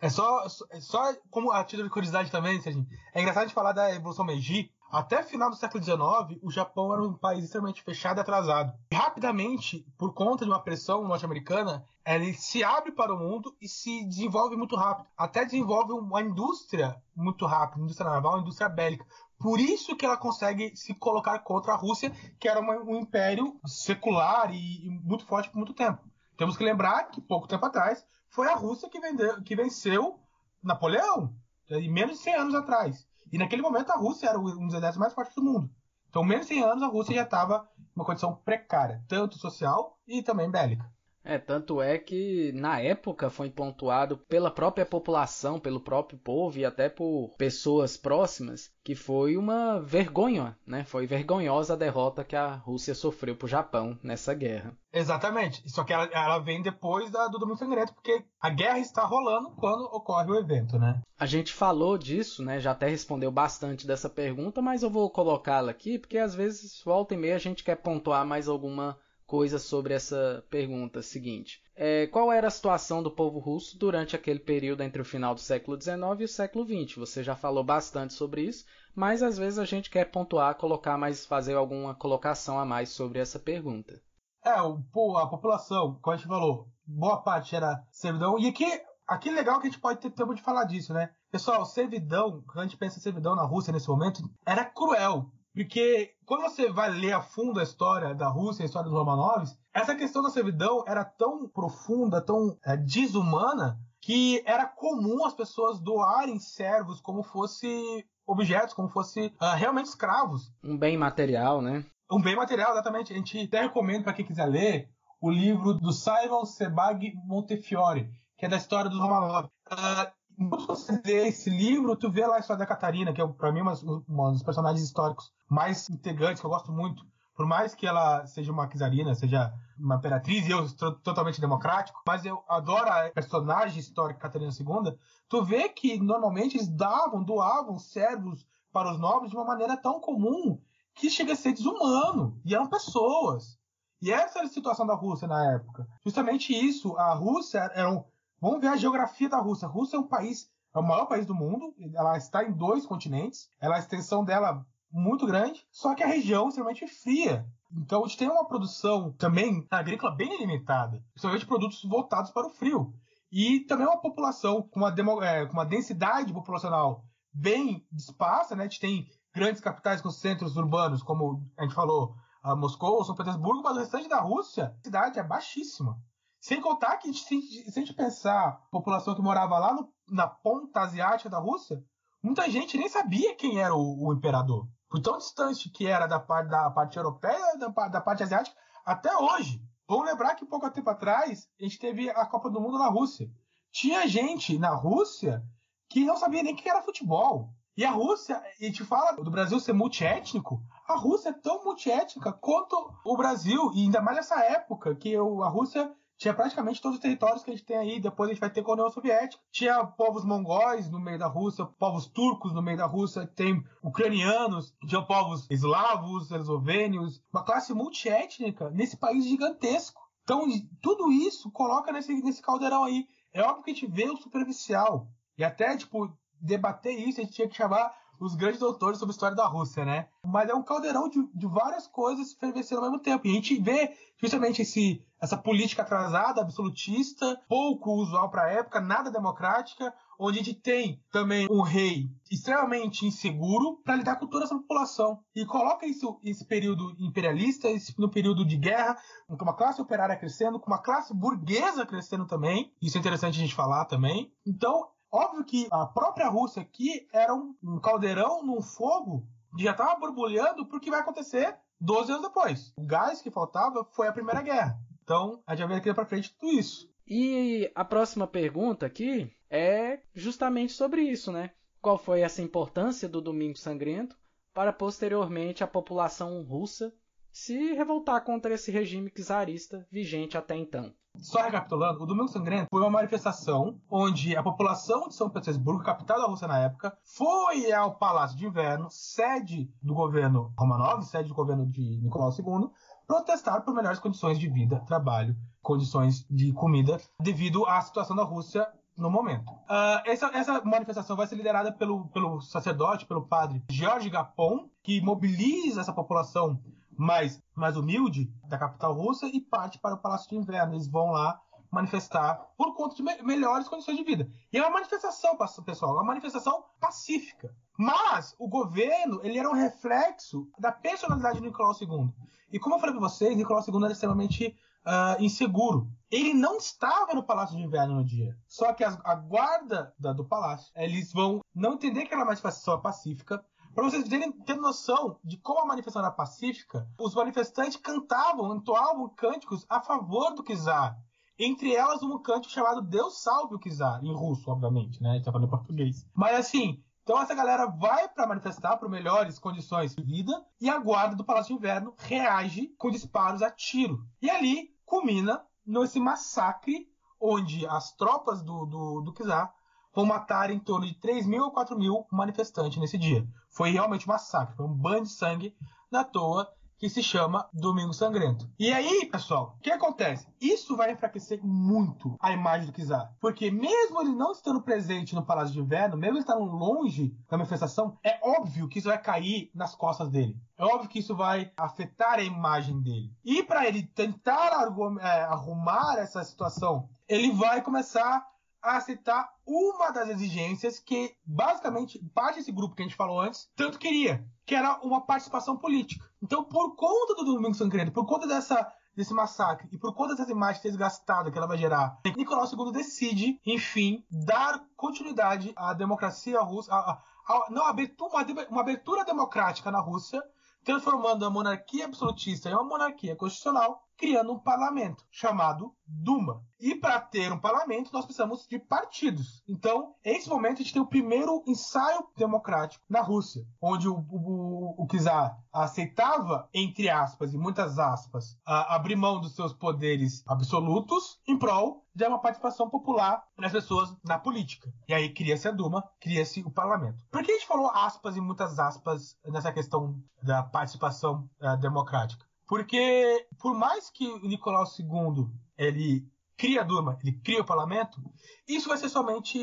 É 0.00 0.08
só, 0.08 0.48
só 0.80 1.14
como 1.30 1.52
a 1.52 1.62
título 1.62 1.88
de 1.88 1.92
curiosidade 1.92 2.30
também, 2.30 2.60
Serginho, 2.60 2.86
é 3.14 3.20
engraçado 3.20 3.48
de 3.48 3.54
falar 3.54 3.72
da 3.72 3.88
Revolução 3.88 4.24
Meiji. 4.24 4.72
Até 4.90 5.22
final 5.22 5.48
do 5.48 5.54
século 5.54 5.82
XIX, 5.82 6.40
o 6.42 6.50
Japão 6.50 6.92
era 6.92 7.02
um 7.02 7.14
país 7.14 7.44
extremamente 7.44 7.80
fechado 7.80 8.18
e 8.18 8.20
atrasado. 8.22 8.76
E 8.90 8.94
rapidamente, 8.96 9.86
por 9.96 10.12
conta 10.12 10.44
de 10.44 10.50
uma 10.50 10.60
pressão 10.60 11.06
norte-americana, 11.06 11.86
ele 12.04 12.34
se 12.34 12.64
abre 12.64 12.90
para 12.90 13.14
o 13.14 13.18
mundo 13.18 13.56
e 13.60 13.68
se 13.68 14.04
desenvolve 14.04 14.56
muito 14.56 14.74
rápido. 14.74 15.08
Até 15.16 15.44
desenvolve 15.44 15.92
uma 15.92 16.20
indústria 16.20 17.00
muito 17.14 17.46
rápida, 17.46 17.84
indústria 17.84 18.10
naval, 18.10 18.40
indústria 18.40 18.68
bélica. 18.68 19.06
Por 19.38 19.60
isso 19.60 19.94
que 19.96 20.04
ela 20.04 20.16
consegue 20.16 20.76
se 20.76 20.92
colocar 20.92 21.38
contra 21.38 21.72
a 21.72 21.76
Rússia, 21.76 22.10
que 22.40 22.48
era 22.48 22.58
uma, 22.58 22.74
um 22.78 22.96
império 22.96 23.60
secular 23.64 24.52
e, 24.52 24.86
e 24.86 24.90
muito 24.90 25.24
forte 25.24 25.48
por 25.50 25.58
muito 25.58 25.72
tempo. 25.72 26.02
Temos 26.36 26.56
que 26.56 26.64
lembrar 26.64 27.04
que 27.04 27.20
pouco 27.20 27.46
tempo 27.46 27.64
atrás 27.64 28.04
foi 28.28 28.48
a 28.48 28.56
Rússia 28.56 28.88
que, 28.88 28.98
vendeu, 28.98 29.40
que 29.42 29.54
venceu 29.54 30.18
Napoleão, 30.60 31.32
menos 31.70 32.16
de 32.16 32.24
100 32.24 32.34
anos 32.34 32.54
atrás. 32.54 33.06
E 33.32 33.38
naquele 33.38 33.62
momento 33.62 33.90
a 33.90 33.96
Rússia 33.96 34.28
era 34.28 34.38
um 34.38 34.66
dos 34.66 34.74
exércitos 34.74 34.98
mais 34.98 35.12
fortes 35.12 35.34
do 35.34 35.42
mundo. 35.42 35.70
Então, 36.08 36.24
menos 36.24 36.46
de 36.46 36.54
100 36.54 36.64
anos 36.64 36.82
a 36.82 36.88
Rússia 36.88 37.14
já 37.14 37.22
estava 37.22 37.68
em 37.78 37.84
uma 37.94 38.04
condição 38.04 38.34
precária, 38.34 39.04
tanto 39.06 39.38
social 39.38 39.98
e 40.06 40.22
também 40.22 40.50
bélica. 40.50 40.84
É, 41.24 41.38
tanto 41.38 41.82
é 41.82 41.98
que 41.98 42.50
na 42.52 42.80
época 42.80 43.28
foi 43.28 43.50
pontuado 43.50 44.16
pela 44.16 44.50
própria 44.50 44.86
população, 44.86 45.60
pelo 45.60 45.80
próprio 45.80 46.18
povo 46.18 46.58
e 46.58 46.64
até 46.64 46.88
por 46.88 47.34
pessoas 47.36 47.96
próximas 47.96 48.70
que 48.82 48.94
foi 48.94 49.36
uma 49.36 49.78
vergonha, 49.78 50.56
né? 50.66 50.84
Foi 50.84 51.06
vergonhosa 51.06 51.74
a 51.74 51.76
derrota 51.76 52.24
que 52.24 52.34
a 52.34 52.54
Rússia 52.54 52.94
sofreu 52.94 53.36
pro 53.36 53.46
Japão 53.46 53.98
nessa 54.02 54.32
guerra. 54.32 54.76
Exatamente. 54.92 55.62
Só 55.70 55.84
que 55.84 55.92
ela, 55.92 56.06
ela 56.06 56.38
vem 56.38 56.62
depois 56.62 57.10
da, 57.10 57.28
do 57.28 57.38
Domingo 57.38 57.58
Sangrento, 57.58 57.94
porque 57.94 58.24
a 58.40 58.48
guerra 58.48 58.78
está 58.78 59.04
rolando 59.04 59.50
quando 59.50 59.84
ocorre 59.84 60.30
o 60.30 60.38
evento, 60.38 60.78
né? 60.78 61.00
A 61.18 61.26
gente 61.26 61.52
falou 61.52 61.98
disso, 61.98 62.42
né? 62.42 62.58
Já 62.58 62.70
até 62.70 62.88
respondeu 62.88 63.30
bastante 63.30 63.86
dessa 63.86 64.08
pergunta, 64.08 64.62
mas 64.62 64.82
eu 64.82 64.90
vou 64.90 65.10
colocá-la 65.10 65.70
aqui, 65.70 65.98
porque 65.98 66.16
às 66.16 66.34
vezes 66.34 66.82
volta 66.82 67.14
e 67.14 67.18
meia 67.18 67.36
a 67.36 67.38
gente 67.38 67.62
quer 67.62 67.76
pontuar 67.76 68.26
mais 68.26 68.48
alguma 68.48 68.98
coisa 69.30 69.60
sobre 69.60 69.94
essa 69.94 70.44
pergunta 70.50 71.00
seguinte. 71.02 71.62
É, 71.76 72.08
qual 72.08 72.32
era 72.32 72.48
a 72.48 72.50
situação 72.50 73.00
do 73.00 73.12
povo 73.12 73.38
russo 73.38 73.78
durante 73.78 74.16
aquele 74.16 74.40
período 74.40 74.82
entre 74.82 75.00
o 75.00 75.04
final 75.04 75.36
do 75.36 75.40
século 75.40 75.80
XIX 75.80 76.00
e 76.18 76.24
o 76.24 76.28
século 76.28 76.64
XX? 76.66 76.96
Você 76.96 77.22
já 77.22 77.36
falou 77.36 77.62
bastante 77.62 78.12
sobre 78.12 78.42
isso, 78.42 78.64
mas 78.92 79.22
às 79.22 79.38
vezes 79.38 79.60
a 79.60 79.64
gente 79.64 79.88
quer 79.88 80.06
pontuar, 80.06 80.56
colocar 80.56 80.98
mais, 80.98 81.24
fazer 81.24 81.54
alguma 81.54 81.94
colocação 81.94 82.58
a 82.58 82.64
mais 82.64 82.88
sobre 82.88 83.20
essa 83.20 83.38
pergunta. 83.38 84.02
É, 84.44 84.50
a 84.50 85.26
população, 85.28 85.96
como 86.02 86.14
a 86.14 86.16
gente 86.16 86.26
falou, 86.26 86.66
boa 86.84 87.22
parte 87.22 87.54
era 87.54 87.84
servidão. 87.88 88.36
E 88.36 88.48
aqui, 88.48 88.66
aqui 89.06 89.28
é 89.28 89.32
legal 89.32 89.60
que 89.60 89.68
a 89.68 89.70
gente 89.70 89.80
pode 89.80 90.00
ter 90.00 90.10
tempo 90.10 90.34
de 90.34 90.42
falar 90.42 90.64
disso, 90.64 90.92
né? 90.92 91.08
Pessoal, 91.30 91.64
servidão, 91.64 92.42
quando 92.48 92.58
a 92.58 92.62
gente 92.64 92.76
pensa 92.76 92.98
em 92.98 93.02
servidão 93.02 93.36
na 93.36 93.44
Rússia 93.44 93.72
nesse 93.72 93.88
momento, 93.88 94.22
era 94.44 94.64
cruel. 94.64 95.30
Porque 95.54 96.12
quando 96.24 96.42
você 96.42 96.70
vai 96.70 96.90
ler 96.90 97.12
a 97.12 97.20
fundo 97.20 97.58
a 97.58 97.62
história 97.62 98.14
da 98.14 98.28
Rússia, 98.28 98.62
a 98.62 98.66
história 98.66 98.88
dos 98.88 98.98
Romanovs, 98.98 99.58
essa 99.74 99.94
questão 99.94 100.22
da 100.22 100.30
servidão 100.30 100.84
era 100.86 101.04
tão 101.04 101.48
profunda, 101.48 102.20
tão 102.20 102.56
é, 102.64 102.76
desumana, 102.76 103.78
que 104.00 104.42
era 104.46 104.66
comum 104.66 105.24
as 105.24 105.34
pessoas 105.34 105.78
doarem 105.78 106.38
servos 106.38 107.00
como 107.00 107.22
fosse 107.22 108.04
objetos, 108.26 108.72
como 108.74 108.88
fosse 108.88 109.26
uh, 109.40 109.56
realmente 109.56 109.86
escravos. 109.86 110.52
Um 110.62 110.78
bem 110.78 110.96
material, 110.96 111.60
né? 111.60 111.84
Um 112.10 112.20
bem 112.20 112.36
material, 112.36 112.72
exatamente. 112.72 113.12
A 113.12 113.16
gente 113.16 113.38
até 113.40 113.62
recomenda 113.62 114.04
para 114.04 114.12
quem 114.12 114.24
quiser 114.24 114.46
ler 114.46 114.88
o 115.20 115.30
livro 115.30 115.74
do 115.74 115.92
Simon 115.92 116.44
Sebag 116.44 117.12
Montefiore, 117.26 118.10
que 118.38 118.46
é 118.46 118.48
da 118.48 118.56
história 118.56 118.90
dos 118.90 118.98
Romanov. 118.98 119.46
Uh, 119.70 120.19
quando 120.48 120.66
você 120.66 121.00
lê 121.04 121.28
esse 121.28 121.50
livro, 121.50 121.96
tu 121.96 122.10
vê 122.10 122.26
lá 122.26 122.36
a 122.36 122.38
história 122.38 122.60
da 122.60 122.66
Catarina, 122.66 123.12
que 123.12 123.20
é 123.20 123.26
para 123.26 123.52
mim 123.52 123.60
uma, 123.60 123.74
uma 124.08 124.32
dos 124.32 124.42
personagens 124.42 124.82
históricos 124.82 125.32
mais 125.48 125.88
integrantes, 125.90 126.40
que 126.40 126.46
eu 126.46 126.50
gosto 126.50 126.72
muito. 126.72 127.04
por 127.40 127.46
mais 127.46 127.74
que 127.74 127.86
ela 127.86 128.26
seja 128.26 128.52
uma 128.52 128.68
czarina, 128.68 129.14
seja 129.14 129.50
uma 129.78 129.96
imperatriz, 129.96 130.46
e 130.46 130.50
eu 130.50 130.68
sou 130.68 130.92
totalmente 130.96 131.40
democrático, 131.40 131.98
mas 132.06 132.22
eu 132.26 132.44
adoro 132.46 132.86
a 132.90 133.10
personagem 133.10 133.78
histórica 133.78 134.20
Catarina 134.20 134.50
II, 134.50 134.94
tu 135.26 135.42
vê 135.42 135.70
que 135.70 135.98
normalmente 135.98 136.58
eles 136.58 136.68
davam, 136.68 137.24
doavam 137.24 137.78
servos 137.78 138.46
para 138.70 138.92
os 138.92 138.98
nobres 139.00 139.30
de 139.30 139.36
uma 139.38 139.46
maneira 139.46 139.74
tão 139.76 140.00
comum 140.00 140.60
que 140.94 141.08
chega 141.08 141.32
a 141.32 141.36
ser 141.36 141.54
desumano, 141.54 142.38
e 142.44 142.54
eram 142.54 142.66
pessoas. 142.66 143.58
E 144.02 144.10
essa 144.12 144.40
era 144.40 144.46
a 144.46 144.50
situação 144.50 144.86
da 144.86 144.94
Rússia 144.94 145.26
na 145.26 145.54
época. 145.54 145.88
Justamente 146.04 146.52
isso, 146.52 146.94
a 146.98 147.14
Rússia 147.14 147.70
era 147.74 147.90
um... 147.90 148.04
Vamos 148.40 148.60
ver 148.60 148.68
a 148.68 148.76
geografia 148.76 149.28
da 149.28 149.38
Rússia. 149.38 149.68
A 149.68 149.70
Rússia 149.70 149.96
é 149.96 150.00
um 150.00 150.08
país, 150.08 150.48
é 150.74 150.78
o 150.78 150.82
maior 150.82 151.06
país 151.06 151.26
do 151.26 151.34
mundo, 151.34 151.74
ela 151.94 152.16
está 152.16 152.44
em 152.44 152.52
dois 152.52 152.86
continentes, 152.86 153.48
ela, 153.60 153.76
a 153.76 153.78
extensão 153.78 154.24
dela 154.24 154.64
muito 154.90 155.26
grande, 155.26 155.64
só 155.70 155.94
que 155.94 156.02
a 156.02 156.06
região 156.06 156.46
é 156.46 156.48
extremamente 156.48 156.86
fria. 156.86 157.46
Então 157.72 158.04
a 158.04 158.08
gente 158.08 158.18
tem 158.18 158.28
uma 158.28 158.46
produção 158.46 159.12
também 159.12 159.64
agrícola 159.70 160.14
bem 160.14 160.38
limitada, 160.38 161.02
principalmente 161.12 161.46
produtos 161.46 161.82
voltados 161.84 162.30
para 162.30 162.46
o 162.46 162.50
frio. 162.50 162.92
E 163.30 163.60
também 163.60 163.86
uma 163.86 164.00
população 164.00 164.62
com 164.62 164.80
uma, 164.80 164.90
demo, 164.90 165.22
é, 165.22 165.46
com 165.46 165.52
uma 165.52 165.64
densidade 165.64 166.32
populacional 166.32 167.04
bem 167.32 167.86
dispersa, 167.92 168.56
né? 168.56 168.64
A 168.64 168.66
gente 168.66 168.80
tem 168.80 169.06
grandes 169.32 169.60
capitais 169.60 170.00
com 170.00 170.10
centros 170.10 170.56
urbanos, 170.56 171.02
como 171.02 171.46
a 171.56 171.62
gente 171.62 171.74
falou, 171.74 172.16
Moscou, 172.56 173.04
São 173.04 173.14
Petersburgo, 173.14 173.62
mas 173.62 173.76
o 173.76 173.80
restante 173.80 174.08
da 174.08 174.20
Rússia, 174.20 174.74
a 174.80 174.84
cidade 174.84 175.18
é 175.18 175.22
baixíssima. 175.22 175.96
Sem 176.40 176.60
contar 176.60 176.96
que, 176.96 177.12
se 177.12 177.64
a 177.68 177.70
gente 177.70 177.92
pensar 177.92 178.48
a 178.48 178.52
população 178.70 179.14
que 179.14 179.20
morava 179.20 179.58
lá 179.58 179.74
no, 179.74 179.92
na 180.08 180.26
ponta 180.26 180.80
asiática 180.80 181.28
da 181.28 181.38
Rússia, 181.38 181.84
muita 182.22 182.50
gente 182.50 182.78
nem 182.78 182.88
sabia 182.88 183.36
quem 183.36 183.60
era 183.60 183.74
o, 183.74 184.08
o 184.08 184.12
imperador 184.14 184.66
por 184.90 185.00
tão 185.00 185.16
distante 185.16 185.70
que 185.70 185.86
era 185.86 186.06
da 186.06 186.18
parte, 186.18 186.50
da 186.50 186.68
parte 186.70 186.96
europeia 186.96 187.56
da, 187.56 187.68
da 187.88 188.00
parte 188.00 188.24
asiática 188.24 188.56
até 188.84 189.16
hoje. 189.16 189.62
Vamos 189.86 190.06
lembrar 190.06 190.34
que 190.34 190.44
pouco 190.44 190.68
tempo 190.70 190.90
atrás 190.90 191.48
a 191.58 191.62
gente 191.62 191.78
teve 191.78 192.10
a 192.10 192.26
Copa 192.26 192.50
do 192.50 192.60
Mundo 192.60 192.78
na 192.78 192.88
Rússia. 192.88 193.30
Tinha 193.70 194.08
gente 194.08 194.58
na 194.58 194.74
Rússia 194.74 195.44
que 195.88 196.04
não 196.04 196.16
sabia 196.16 196.42
nem 196.42 196.54
o 196.54 196.56
que 196.56 196.68
era 196.68 196.82
futebol. 196.82 197.50
E 197.76 197.84
a 197.84 197.92
Rússia, 197.92 198.36
a 198.36 198.64
gente 198.64 198.84
fala 198.84 199.12
do 199.12 199.30
Brasil 199.30 199.58
ser 199.60 199.72
multiétnico, 199.72 200.60
a 200.86 200.96
Rússia 200.96 201.30
é 201.30 201.32
tão 201.32 201.64
multiétnica 201.64 202.32
quanto 202.32 202.76
o 203.04 203.16
Brasil, 203.16 203.72
e 203.74 203.84
ainda 203.84 204.02
mais 204.02 204.16
nessa 204.16 204.40
época 204.44 204.94
que 204.94 205.14
a 205.16 205.48
Rússia 205.48 205.90
tinha 206.20 206.34
praticamente 206.34 206.82
todos 206.82 206.98
os 206.98 207.02
territórios 207.02 207.42
que 207.42 207.50
a 207.50 207.54
gente 207.54 207.64
tem 207.64 207.78
aí, 207.78 207.98
depois 207.98 208.28
a 208.28 208.32
gente 208.34 208.40
vai 208.40 208.50
ter 208.50 208.62
com 208.62 208.72
a 208.72 208.74
União 208.74 208.90
Soviética. 208.90 209.42
Tinha 209.50 209.82
povos 209.86 210.22
mongóis 210.22 210.90
no 210.90 211.00
meio 211.00 211.18
da 211.18 211.26
Rússia, 211.26 211.64
povos 211.64 212.06
turcos 212.06 212.52
no 212.52 212.60
meio 212.60 212.76
da 212.76 212.84
Rússia, 212.84 213.26
tem 213.26 213.64
ucranianos, 213.82 214.76
tinha 214.86 215.00
povos 215.00 215.46
eslavos, 215.50 216.30
eslovênios, 216.30 217.22
uma 217.32 217.42
classe 217.42 217.72
multiétnica 217.72 218.68
nesse 218.68 218.98
país 218.98 219.24
gigantesco. 219.24 219.98
Então, 220.22 220.46
tudo 220.82 221.10
isso 221.10 221.50
coloca 221.50 221.90
nesse, 221.90 222.12
nesse 222.22 222.42
caldeirão 222.42 222.84
aí. 222.84 223.08
É 223.32 223.40
óbvio 223.40 223.64
que 223.64 223.70
a 223.70 223.74
gente 223.74 223.90
vê 223.90 224.10
o 224.10 224.18
superficial. 224.18 225.08
E 225.38 225.42
até, 225.42 225.74
tipo, 225.74 226.14
debater 226.38 227.00
isso, 227.00 227.18
a 227.18 227.24
gente 227.24 227.32
tinha 227.32 227.48
que 227.48 227.56
chamar 227.56 227.94
os 228.20 228.34
grandes 228.34 228.60
doutores 228.60 228.98
sobre 228.98 229.12
a 229.12 229.14
história 229.14 229.36
da 229.36 229.46
Rússia, 229.46 229.84
né? 229.84 230.08
Mas 230.24 230.48
é 230.50 230.54
um 230.54 230.62
caldeirão 230.62 231.08
de, 231.08 231.26
de 231.34 231.46
várias 231.46 231.86
coisas 231.86 232.34
fervescendo 232.34 232.82
ao 232.82 232.90
mesmo 232.90 233.02
tempo. 233.02 233.26
E 233.26 233.30
a 233.30 233.34
gente 233.34 233.60
vê 233.60 233.96
justamente 234.18 234.60
esse, 234.60 235.02
essa 235.20 235.36
política 235.36 235.82
atrasada, 235.82 236.42
absolutista, 236.42 237.40
pouco 237.48 237.92
usual 237.94 238.30
para 238.30 238.44
a 238.44 238.52
época, 238.52 238.80
nada 238.80 239.10
democrática, 239.10 239.94
onde 240.18 240.38
a 240.38 240.42
gente 240.42 240.60
tem 240.60 241.02
também 241.10 241.48
um 241.50 241.62
rei 241.62 242.10
extremamente 242.30 243.06
inseguro 243.06 243.80
para 243.82 243.96
lidar 243.96 244.16
com 244.16 244.26
toda 244.26 244.44
essa 244.44 244.54
população. 244.54 245.20
E 245.34 245.46
coloca 245.46 245.86
isso, 245.86 246.20
esse 246.22 246.44
período 246.44 246.94
imperialista, 246.98 247.68
esse, 247.70 247.98
no 247.98 248.10
período 248.10 248.44
de 248.44 248.58
guerra, 248.58 248.98
com 249.26 249.42
uma 249.44 249.56
classe 249.56 249.80
operária 249.80 250.16
crescendo, 250.16 250.60
com 250.60 250.70
uma 250.70 250.82
classe 250.82 251.14
burguesa 251.14 251.86
crescendo 251.86 252.26
também. 252.26 252.70
Isso 252.82 252.98
é 252.98 253.00
interessante 253.00 253.38
a 253.38 253.42
gente 253.42 253.54
falar 253.54 253.86
também. 253.86 254.30
Então, 254.46 254.90
Óbvio 255.12 255.44
que 255.44 255.66
a 255.70 255.86
própria 255.86 256.28
Rússia 256.28 256.62
aqui 256.62 257.08
era 257.12 257.34
um, 257.34 257.54
um 257.62 257.80
caldeirão 257.80 258.44
num 258.44 258.62
fogo 258.62 259.26
que 259.56 259.64
já 259.64 259.72
estava 259.72 259.98
borbulhando 259.98 260.66
porque 260.66 260.90
vai 260.90 261.00
acontecer 261.00 261.56
12 261.80 262.12
anos 262.12 262.26
depois. 262.28 262.72
O 262.76 262.84
gás 262.84 263.20
que 263.20 263.30
faltava 263.30 263.84
foi 263.84 264.06
a 264.06 264.12
Primeira 264.12 264.42
Guerra. 264.42 264.78
Então, 265.02 265.42
a 265.46 265.54
gente 265.54 265.66
vai 265.66 265.76
ver 265.76 265.80
aqui 265.80 265.94
para 265.94 266.06
frente 266.06 266.32
tudo 266.38 266.52
isso. 266.52 266.88
E 267.06 267.70
a 267.74 267.84
próxima 267.84 268.26
pergunta 268.26 268.86
aqui 268.86 269.34
é 269.50 270.00
justamente 270.14 270.72
sobre 270.72 271.02
isso, 271.02 271.32
né? 271.32 271.50
Qual 271.82 271.98
foi 271.98 272.20
essa 272.20 272.42
importância 272.42 273.08
do 273.08 273.20
Domingo 273.20 273.58
Sangrento 273.58 274.16
para 274.54 274.72
posteriormente 274.72 275.64
a 275.64 275.66
população 275.66 276.42
russa 276.44 276.94
se 277.32 277.72
revoltar 277.72 278.22
contra 278.22 278.54
esse 278.54 278.70
regime 278.70 279.10
czarista 279.10 279.86
vigente 279.90 280.38
até 280.38 280.54
então? 280.54 280.94
Só 281.18 281.42
recapitulando, 281.42 282.02
o 282.02 282.06
Domingo 282.06 282.28
Sangrento 282.28 282.68
foi 282.70 282.80
uma 282.80 282.90
manifestação 282.90 283.78
onde 283.90 284.36
a 284.36 284.42
população 284.42 285.08
de 285.08 285.14
São 285.14 285.28
Petersburgo, 285.28 285.82
capital 285.82 286.18
da 286.18 286.26
Rússia 286.26 286.48
na 286.48 286.58
época, 286.58 286.96
foi 287.04 287.70
ao 287.72 287.96
Palácio 287.96 288.36
de 288.36 288.46
Inverno, 288.46 288.88
sede 288.90 289.70
do 289.82 289.92
governo 289.92 290.52
Romanov, 290.58 291.02
sede 291.02 291.28
do 291.28 291.34
governo 291.34 291.66
de 291.66 292.00
Nicolau 292.02 292.30
II, 292.30 292.70
protestar 293.06 293.62
por 293.64 293.74
melhores 293.74 293.98
condições 293.98 294.38
de 294.38 294.48
vida, 294.48 294.82
trabalho, 294.86 295.36
condições 295.60 296.24
de 296.30 296.52
comida, 296.52 297.00
devido 297.20 297.66
à 297.66 297.80
situação 297.80 298.16
da 298.16 298.22
Rússia 298.22 298.66
no 298.96 299.10
momento. 299.10 299.50
Uh, 299.50 300.00
essa, 300.04 300.26
essa, 300.34 300.62
manifestação 300.62 301.16
vai 301.16 301.26
ser 301.26 301.34
liderada 301.34 301.72
pelo, 301.72 302.06
pelo 302.08 302.40
sacerdote, 302.40 303.06
pelo 303.06 303.26
padre 303.26 303.62
George 303.70 304.10
Gapon, 304.10 304.68
que 304.82 305.00
mobiliza 305.00 305.80
essa 305.80 305.92
população 305.92 306.60
mais, 307.00 307.42
mais 307.56 307.78
humilde 307.78 308.30
da 308.46 308.58
capital 308.58 308.92
russa 308.92 309.26
e 309.26 309.40
parte 309.40 309.78
para 309.78 309.94
o 309.94 309.98
Palácio 309.98 310.28
de 310.28 310.36
Inverno. 310.36 310.74
Eles 310.74 310.86
vão 310.86 311.12
lá 311.12 311.40
manifestar 311.70 312.34
por 312.58 312.74
conta 312.74 312.94
de 312.94 313.02
me 313.02 313.22
melhores 313.22 313.68
condições 313.68 313.96
de 313.96 314.04
vida. 314.04 314.28
E 314.52 314.58
é 314.58 314.60
uma 314.60 314.70
manifestação, 314.70 315.36
pessoal, 315.64 315.92
é 315.92 315.94
uma 315.94 316.04
manifestação 316.04 316.64
pacífica. 316.78 317.54
Mas 317.78 318.34
o 318.38 318.46
governo, 318.46 319.20
ele 319.22 319.38
era 319.38 319.48
um 319.48 319.54
reflexo 319.54 320.46
da 320.58 320.70
personalidade 320.70 321.38
de 321.38 321.46
Nicolau 321.46 321.74
II. 321.80 322.12
E 322.52 322.58
como 322.58 322.74
eu 322.74 322.78
falei 322.80 322.94
para 322.94 323.08
vocês, 323.08 323.34
Nicolau 323.34 323.64
II 323.66 323.82
era 323.84 323.92
extremamente 323.92 324.54
uh, 324.84 325.22
inseguro. 325.22 325.88
Ele 326.10 326.34
não 326.34 326.58
estava 326.58 327.14
no 327.14 327.22
Palácio 327.22 327.56
de 327.56 327.62
Inverno 327.62 327.94
no 327.94 328.04
dia. 328.04 328.36
Só 328.46 328.74
que 328.74 328.84
a, 328.84 329.00
a 329.04 329.14
guarda 329.14 329.94
da, 329.98 330.12
do 330.12 330.24
palácio, 330.24 330.70
eles 330.76 331.12
vão 331.12 331.40
não 331.54 331.74
entender 331.74 332.00
que 332.00 332.08
aquela 332.08 332.24
manifestação 332.24 332.74
é 332.74 332.80
pacífica, 332.82 333.42
para 333.74 333.84
vocês 333.84 334.08
terem, 334.08 334.32
ter 334.32 334.56
noção 334.56 335.18
de 335.22 335.36
como 335.38 335.60
a 335.60 335.66
manifestação 335.66 336.02
era 336.02 336.10
pacífica, 336.10 336.88
os 336.98 337.14
manifestantes 337.14 337.76
cantavam, 337.76 338.54
entoavam 338.54 339.08
cânticos 339.08 339.64
a 339.68 339.80
favor 339.80 340.34
do 340.34 340.42
czar. 340.42 340.96
Entre 341.38 341.74
elas, 341.74 342.02
um 342.02 342.18
cântico 342.18 342.52
chamado 342.52 342.82
Deus 342.82 343.22
salve 343.22 343.54
o 343.54 343.58
czar, 343.58 344.04
em 344.04 344.14
russo, 344.14 344.50
obviamente, 344.50 345.02
né? 345.02 345.10
A 345.10 345.14
gente 345.14 345.24
tá 345.24 345.32
falando 345.32 345.46
em 345.46 345.50
português. 345.50 346.06
Mas 346.14 346.36
assim, 346.36 346.82
então 347.02 347.20
essa 347.20 347.34
galera 347.34 347.66
vai 347.66 348.08
para 348.08 348.26
manifestar 348.26 348.76
por 348.76 348.88
melhores 348.88 349.38
condições 349.38 349.94
de 349.94 350.02
vida 350.02 350.32
e 350.60 350.68
a 350.68 350.78
guarda 350.78 351.16
do 351.16 351.24
Palácio 351.24 351.54
de 351.54 351.58
Inverno 351.58 351.94
reage 351.98 352.68
com 352.76 352.90
disparos 352.90 353.42
a 353.42 353.50
tiro. 353.50 354.04
E 354.20 354.28
ali 354.28 354.74
culmina 354.84 355.42
nesse 355.64 355.98
massacre 355.98 356.88
onde 357.20 357.66
as 357.66 357.92
tropas 357.94 358.42
do, 358.42 358.66
do, 358.66 359.00
do 359.00 359.12
czar 359.12 359.52
vão 359.94 360.06
matar 360.06 360.50
em 360.50 360.58
torno 360.58 360.86
de 360.86 360.94
3 360.94 361.26
mil 361.26 361.44
ou 361.44 361.50
4 361.50 361.76
mil 361.78 362.06
manifestantes 362.10 362.78
nesse 362.78 362.98
dia. 362.98 363.26
Foi 363.50 363.70
realmente 363.70 364.06
um 364.06 364.12
massacre, 364.12 364.56
foi 364.56 364.66
um 364.66 364.74
banho 364.74 365.02
de 365.02 365.10
sangue 365.10 365.54
na 365.90 366.04
toa 366.04 366.48
que 366.80 366.88
se 366.88 367.02
chama 367.02 367.46
Domingo 367.52 367.92
Sangrento. 367.92 368.48
E 368.58 368.72
aí, 368.72 369.04
pessoal, 369.12 369.54
o 369.58 369.60
que 369.60 369.70
acontece? 369.70 370.26
Isso 370.40 370.74
vai 370.74 370.90
enfraquecer 370.90 371.38
muito 371.44 372.16
a 372.18 372.32
imagem 372.32 372.66
do 372.66 372.72
Kizar. 372.72 373.14
Porque 373.20 373.50
mesmo 373.50 374.00
ele 374.00 374.12
não 374.12 374.32
estando 374.32 374.62
presente 374.62 375.14
no 375.14 375.22
Palácio 375.22 375.52
de 375.52 375.60
Inverno, 375.60 375.98
mesmo 375.98 376.14
ele 376.14 376.20
estando 376.20 376.42
longe 376.42 377.14
da 377.28 377.36
manifestação, 377.36 377.98
é 378.02 378.18
óbvio 378.22 378.66
que 378.66 378.78
isso 378.78 378.88
vai 378.88 378.96
cair 378.96 379.50
nas 379.54 379.74
costas 379.74 380.08
dele. 380.08 380.40
É 380.56 380.64
óbvio 380.64 380.88
que 380.88 381.00
isso 381.00 381.14
vai 381.14 381.52
afetar 381.54 382.14
a 382.14 382.22
imagem 382.22 382.80
dele. 382.80 383.12
E 383.22 383.42
para 383.42 383.66
ele 383.68 383.82
tentar 383.82 384.72
é, 385.00 385.20
arrumar 385.24 385.98
essa 385.98 386.24
situação, 386.24 386.88
ele 387.06 387.30
vai 387.30 387.60
começar 387.60 388.26
a 388.62 388.76
aceitar 388.76 389.28
uma 389.46 389.90
das 389.90 390.08
exigências 390.08 390.78
que, 390.78 391.14
basicamente, 391.24 391.98
parte 392.14 392.36
desse 392.36 392.52
grupo 392.52 392.74
que 392.74 392.82
a 392.82 392.84
gente 392.84 392.96
falou 392.96 393.20
antes, 393.20 393.50
tanto 393.56 393.78
queria, 393.78 394.24
que 394.44 394.54
era 394.54 394.78
uma 394.82 395.00
participação 395.00 395.56
política. 395.56 396.04
Então, 396.22 396.44
por 396.44 396.76
conta 396.76 397.14
do 397.14 397.24
Domingo 397.24 397.54
Sangrento, 397.54 397.92
por 397.92 398.06
conta 398.06 398.26
dessa, 398.26 398.70
desse 398.94 399.14
massacre 399.14 399.68
e 399.72 399.78
por 399.78 399.94
conta 399.94 400.14
dessas 400.14 400.30
imagens 400.30 400.62
desgastadas 400.62 401.32
que 401.32 401.38
ela 401.38 401.46
vai 401.46 401.58
gerar, 401.58 401.98
Nicolau 402.16 402.46
II 402.46 402.72
decide, 402.72 403.40
enfim, 403.46 404.04
dar 404.10 404.62
continuidade 404.76 405.52
à 405.56 405.72
democracia 405.72 406.40
russa, 406.40 406.72
a, 406.72 406.78
a, 406.78 406.92
a, 407.32 407.46
não, 407.50 407.62
uma, 407.62 408.46
uma 408.50 408.60
abertura 408.60 409.04
democrática 409.04 409.70
na 409.70 409.80
Rússia, 409.80 410.22
transformando 410.64 411.24
a 411.24 411.30
monarquia 411.30 411.86
absolutista 411.86 412.50
em 412.50 412.52
uma 412.52 412.64
monarquia 412.64 413.16
constitucional 413.16 413.82
criando 414.00 414.32
um 414.32 414.38
parlamento 414.38 415.04
chamado 415.10 415.74
Duma. 415.86 416.42
E 416.58 416.74
para 416.74 416.98
ter 416.98 417.30
um 417.30 417.38
parlamento, 417.38 417.92
nós 417.92 418.06
precisamos 418.06 418.46
de 418.48 418.58
partidos. 418.58 419.42
Então, 419.46 419.94
nesse 420.04 420.26
momento, 420.26 420.54
a 420.54 420.62
gente 420.62 420.72
tem 420.72 420.80
o 420.80 420.86
primeiro 420.86 421.44
ensaio 421.46 422.06
democrático 422.16 422.82
na 422.88 423.02
Rússia, 423.02 423.44
onde 423.60 423.88
o, 423.88 423.94
o, 423.94 424.82
o 424.82 424.86
czar 424.86 425.36
aceitava, 425.52 426.48
entre 426.54 426.88
aspas 426.88 427.34
e 427.34 427.38
muitas 427.38 427.78
aspas, 427.78 428.38
abrir 428.46 428.96
mão 428.96 429.20
dos 429.20 429.34
seus 429.34 429.52
poderes 429.52 430.22
absolutos 430.26 431.20
em 431.28 431.38
prol 431.38 431.84
de 431.94 432.06
uma 432.06 432.20
participação 432.20 432.70
popular 432.70 433.22
das 433.38 433.52
pessoas 433.52 433.94
na 434.02 434.18
política. 434.18 434.72
E 434.88 434.94
aí 434.94 435.12
cria-se 435.12 435.46
a 435.46 435.50
Duma, 435.50 435.84
cria-se 436.00 436.40
o 436.42 436.50
parlamento. 436.50 437.02
Por 437.10 437.22
que 437.22 437.32
a 437.32 437.34
gente 437.34 437.46
falou 437.46 437.70
aspas 437.70 438.16
e 438.16 438.20
muitas 438.20 438.58
aspas 438.58 439.14
nessa 439.26 439.52
questão 439.52 440.00
da 440.22 440.42
participação 440.42 441.28
uh, 441.40 441.56
democrática? 441.58 442.29
Porque, 442.50 443.28
por 443.38 443.54
mais 443.54 443.90
que 443.90 444.04
Nicolau 444.26 444.64
II 444.76 445.30
ele 445.56 446.04
cria 446.36 446.62
a 446.62 446.64
Duma, 446.64 446.98
ele 447.00 447.12
cria 447.20 447.42
o 447.42 447.46
parlamento, 447.46 448.02
isso 448.48 448.68
vai 448.68 448.76
ser 448.76 448.88
somente 448.88 449.38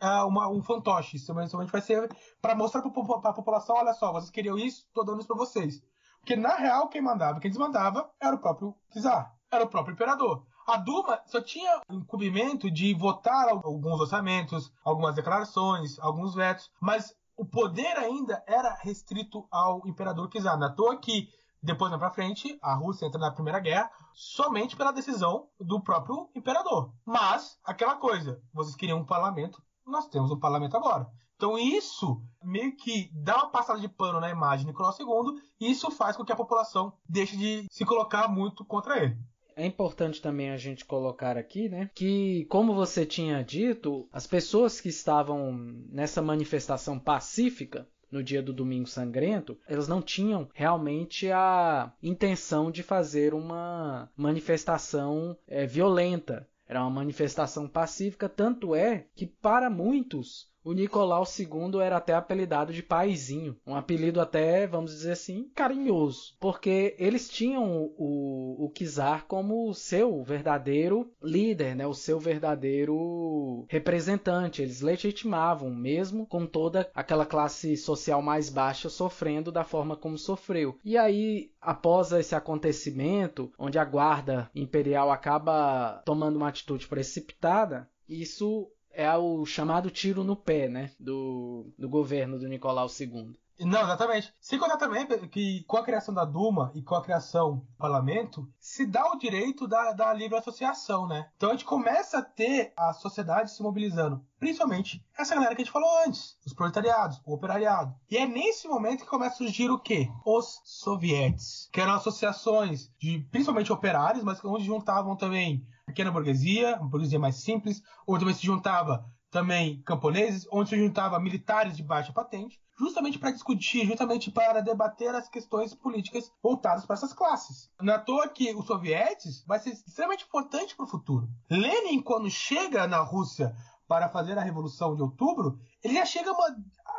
uh, 0.00 0.24
uma, 0.28 0.48
um 0.48 0.62
fantoche. 0.62 1.16
Isso 1.16 1.26
somente 1.26 1.72
vai 1.72 1.80
ser 1.80 2.08
para 2.40 2.54
mostrar 2.54 2.80
para 2.80 3.30
a 3.30 3.34
população: 3.34 3.74
olha 3.74 3.92
só, 3.92 4.12
vocês 4.12 4.30
queriam 4.30 4.56
isso, 4.56 4.84
estou 4.86 5.04
dando 5.04 5.18
isso 5.18 5.26
para 5.26 5.36
vocês. 5.36 5.82
Porque, 6.20 6.36
na 6.36 6.54
real, 6.54 6.88
quem 6.88 7.02
mandava, 7.02 7.40
quem 7.40 7.50
desmandava 7.50 8.08
era 8.22 8.36
o 8.36 8.40
próprio 8.40 8.72
czar, 9.02 9.34
era 9.50 9.64
o 9.64 9.68
próprio 9.68 9.94
imperador. 9.94 10.46
A 10.68 10.76
Duma 10.76 11.20
só 11.26 11.40
tinha 11.40 11.80
o 11.90 11.94
incumbimento 11.94 12.70
de 12.70 12.94
votar 12.94 13.48
alguns 13.48 14.00
orçamentos, 14.00 14.72
algumas 14.84 15.16
declarações, 15.16 15.98
alguns 15.98 16.36
vetos, 16.36 16.70
mas 16.80 17.16
o 17.36 17.44
poder 17.44 17.98
ainda 17.98 18.44
era 18.46 18.78
restrito 18.80 19.44
ao 19.50 19.84
imperador 19.88 20.30
czar. 20.30 20.56
Não 20.56 20.68
é 20.68 20.74
toa 20.76 21.00
que 21.00 21.28
depois, 21.64 21.90
mais 21.90 22.00
pra 22.00 22.10
frente, 22.10 22.58
a 22.60 22.74
Rússia 22.74 23.06
entra 23.06 23.18
na 23.18 23.30
Primeira 23.30 23.58
Guerra 23.58 23.90
somente 24.12 24.76
pela 24.76 24.92
decisão 24.92 25.48
do 25.58 25.80
próprio 25.80 26.28
imperador. 26.34 26.92
Mas, 27.06 27.58
aquela 27.64 27.96
coisa, 27.96 28.38
vocês 28.52 28.76
queriam 28.76 28.98
um 28.98 29.04
parlamento, 29.06 29.62
nós 29.86 30.06
temos 30.08 30.30
um 30.30 30.38
parlamento 30.38 30.76
agora. 30.76 31.08
Então 31.36 31.58
isso 31.58 32.22
meio 32.42 32.76
que 32.76 33.10
dá 33.12 33.36
uma 33.36 33.50
passada 33.50 33.80
de 33.80 33.88
pano 33.88 34.20
na 34.20 34.30
imagem 34.30 34.66
de 34.66 34.72
Nicolau 34.72 34.94
II 34.98 35.40
e 35.58 35.70
isso 35.70 35.90
faz 35.90 36.16
com 36.16 36.24
que 36.24 36.32
a 36.32 36.36
população 36.36 36.92
deixe 37.08 37.36
de 37.36 37.66
se 37.70 37.84
colocar 37.84 38.28
muito 38.28 38.64
contra 38.64 39.02
ele. 39.02 39.16
É 39.56 39.64
importante 39.64 40.20
também 40.20 40.50
a 40.50 40.56
gente 40.56 40.84
colocar 40.84 41.36
aqui, 41.36 41.68
né, 41.68 41.88
que 41.94 42.44
como 42.46 42.74
você 42.74 43.06
tinha 43.06 43.42
dito, 43.42 44.08
as 44.12 44.26
pessoas 44.26 44.80
que 44.80 44.88
estavam 44.88 45.52
nessa 45.88 46.20
manifestação 46.20 46.98
pacífica 46.98 47.88
no 48.10 48.22
dia 48.22 48.42
do 48.42 48.52
Domingo 48.52 48.88
Sangrento, 48.88 49.58
elas 49.66 49.88
não 49.88 50.00
tinham 50.00 50.48
realmente 50.54 51.30
a 51.30 51.92
intenção 52.02 52.70
de 52.70 52.82
fazer 52.82 53.34
uma 53.34 54.10
manifestação 54.16 55.36
é, 55.46 55.66
violenta. 55.66 56.48
Era 56.66 56.80
uma 56.80 56.90
manifestação 56.90 57.68
pacífica, 57.68 58.28
tanto 58.28 58.74
é 58.74 59.06
que 59.14 59.26
para 59.26 59.68
muitos 59.68 60.48
o 60.64 60.72
Nicolau 60.72 61.24
II 61.38 61.80
era 61.80 61.98
até 61.98 62.14
apelidado 62.14 62.72
de 62.72 62.82
paizinho, 62.82 63.56
um 63.66 63.76
apelido 63.76 64.20
até, 64.20 64.66
vamos 64.66 64.92
dizer 64.92 65.12
assim, 65.12 65.50
carinhoso, 65.54 66.34
porque 66.40 66.96
eles 66.98 67.28
tinham 67.28 67.92
o, 67.96 68.64
o 68.64 68.70
Kizar 68.70 69.26
como 69.26 69.68
o 69.68 69.74
seu 69.74 70.22
verdadeiro 70.24 71.12
líder, 71.22 71.76
né, 71.76 71.86
o 71.86 71.92
seu 71.92 72.18
verdadeiro 72.18 73.66
representante. 73.68 74.62
Eles 74.62 74.80
legitimavam, 74.80 75.70
mesmo 75.70 76.26
com 76.26 76.46
toda 76.46 76.90
aquela 76.94 77.26
classe 77.26 77.76
social 77.76 78.22
mais 78.22 78.48
baixa 78.48 78.88
sofrendo 78.88 79.52
da 79.52 79.64
forma 79.64 79.96
como 79.96 80.16
sofreu. 80.16 80.78
E 80.84 80.96
aí, 80.96 81.50
após 81.60 82.12
esse 82.12 82.34
acontecimento, 82.34 83.52
onde 83.58 83.78
a 83.78 83.84
guarda 83.84 84.50
imperial 84.54 85.10
acaba 85.10 86.02
tomando 86.04 86.36
uma 86.36 86.48
atitude 86.48 86.86
precipitada, 86.86 87.88
isso 88.08 88.70
é 88.94 89.14
o 89.16 89.44
chamado 89.44 89.90
tiro 89.90 90.24
no 90.24 90.36
pé, 90.36 90.68
né? 90.68 90.90
Do, 90.98 91.72
do 91.78 91.88
governo 91.88 92.38
do 92.38 92.48
Nicolau 92.48 92.88
II. 92.88 93.32
Não, 93.60 93.82
exatamente. 93.82 94.34
Sem 94.40 94.58
contar 94.58 94.76
também 94.76 95.06
que 95.28 95.62
com 95.64 95.76
a 95.76 95.84
criação 95.84 96.12
da 96.12 96.24
Duma 96.24 96.72
e 96.74 96.82
com 96.82 96.94
a 96.94 97.02
criação 97.02 97.58
do 97.58 97.76
parlamento, 97.78 98.48
se 98.58 98.84
dá 98.84 99.12
o 99.12 99.18
direito 99.18 99.68
da, 99.68 99.92
da 99.92 100.12
livre 100.12 100.36
associação, 100.36 101.06
né? 101.06 101.28
Então 101.36 101.50
a 101.50 101.52
gente 101.52 101.64
começa 101.64 102.18
a 102.18 102.22
ter 102.22 102.72
a 102.76 102.92
sociedade 102.92 103.52
se 103.52 103.62
mobilizando. 103.62 104.24
Principalmente 104.38 105.04
essa 105.16 105.34
galera 105.34 105.54
que 105.54 105.62
a 105.62 105.64
gente 105.64 105.72
falou 105.72 105.88
antes, 106.04 106.36
os 106.44 106.52
proletariados, 106.52 107.20
o 107.24 107.34
operariado. 107.34 107.94
E 108.10 108.16
é 108.16 108.26
nesse 108.26 108.66
momento 108.66 109.04
que 109.04 109.10
começa 109.10 109.34
a 109.34 109.38
surgir 109.38 109.70
o 109.70 109.78
quê? 109.78 110.10
Os 110.26 110.60
sovietes, 110.64 111.68
que 111.72 111.80
eram 111.80 111.94
associações 111.94 112.90
de 112.98 113.20
principalmente 113.30 113.72
operários, 113.72 114.24
mas 114.24 114.44
onde 114.44 114.64
juntavam 114.64 115.16
também 115.16 115.66
pequena 115.86 116.10
burguesia, 116.10 116.76
uma 116.76 116.88
burguesia 116.88 117.18
mais 117.18 117.36
simples, 117.36 117.82
onde 118.06 118.20
também 118.20 118.34
se 118.34 118.44
juntava 118.44 119.04
também 119.34 119.82
camponeses, 119.82 120.46
onde 120.48 120.70
se 120.70 120.78
juntava 120.78 121.18
militares 121.18 121.76
de 121.76 121.82
baixa 121.82 122.12
patente, 122.12 122.62
justamente 122.78 123.18
para 123.18 123.32
discutir, 123.32 123.84
justamente 123.84 124.30
para 124.30 124.62
debater 124.62 125.12
as 125.12 125.28
questões 125.28 125.74
políticas 125.74 126.30
voltadas 126.40 126.86
para 126.86 126.94
essas 126.94 127.12
classes. 127.12 127.68
Não 127.80 127.94
é 127.94 127.98
toa 127.98 128.28
que 128.28 128.54
os 128.54 128.64
sovietes 128.64 129.44
vai 129.44 129.58
ser 129.58 129.70
extremamente 129.70 130.24
importante 130.24 130.76
para 130.76 130.84
o 130.84 130.88
futuro. 130.88 131.28
Lenin, 131.50 132.00
quando 132.00 132.30
chega 132.30 132.86
na 132.86 132.98
Rússia 132.98 133.52
para 133.88 134.08
fazer 134.08 134.38
a 134.38 134.42
Revolução 134.42 134.94
de 134.94 135.02
Outubro, 135.02 135.58
ele 135.82 135.94
já 135.94 136.04
chega 136.04 136.30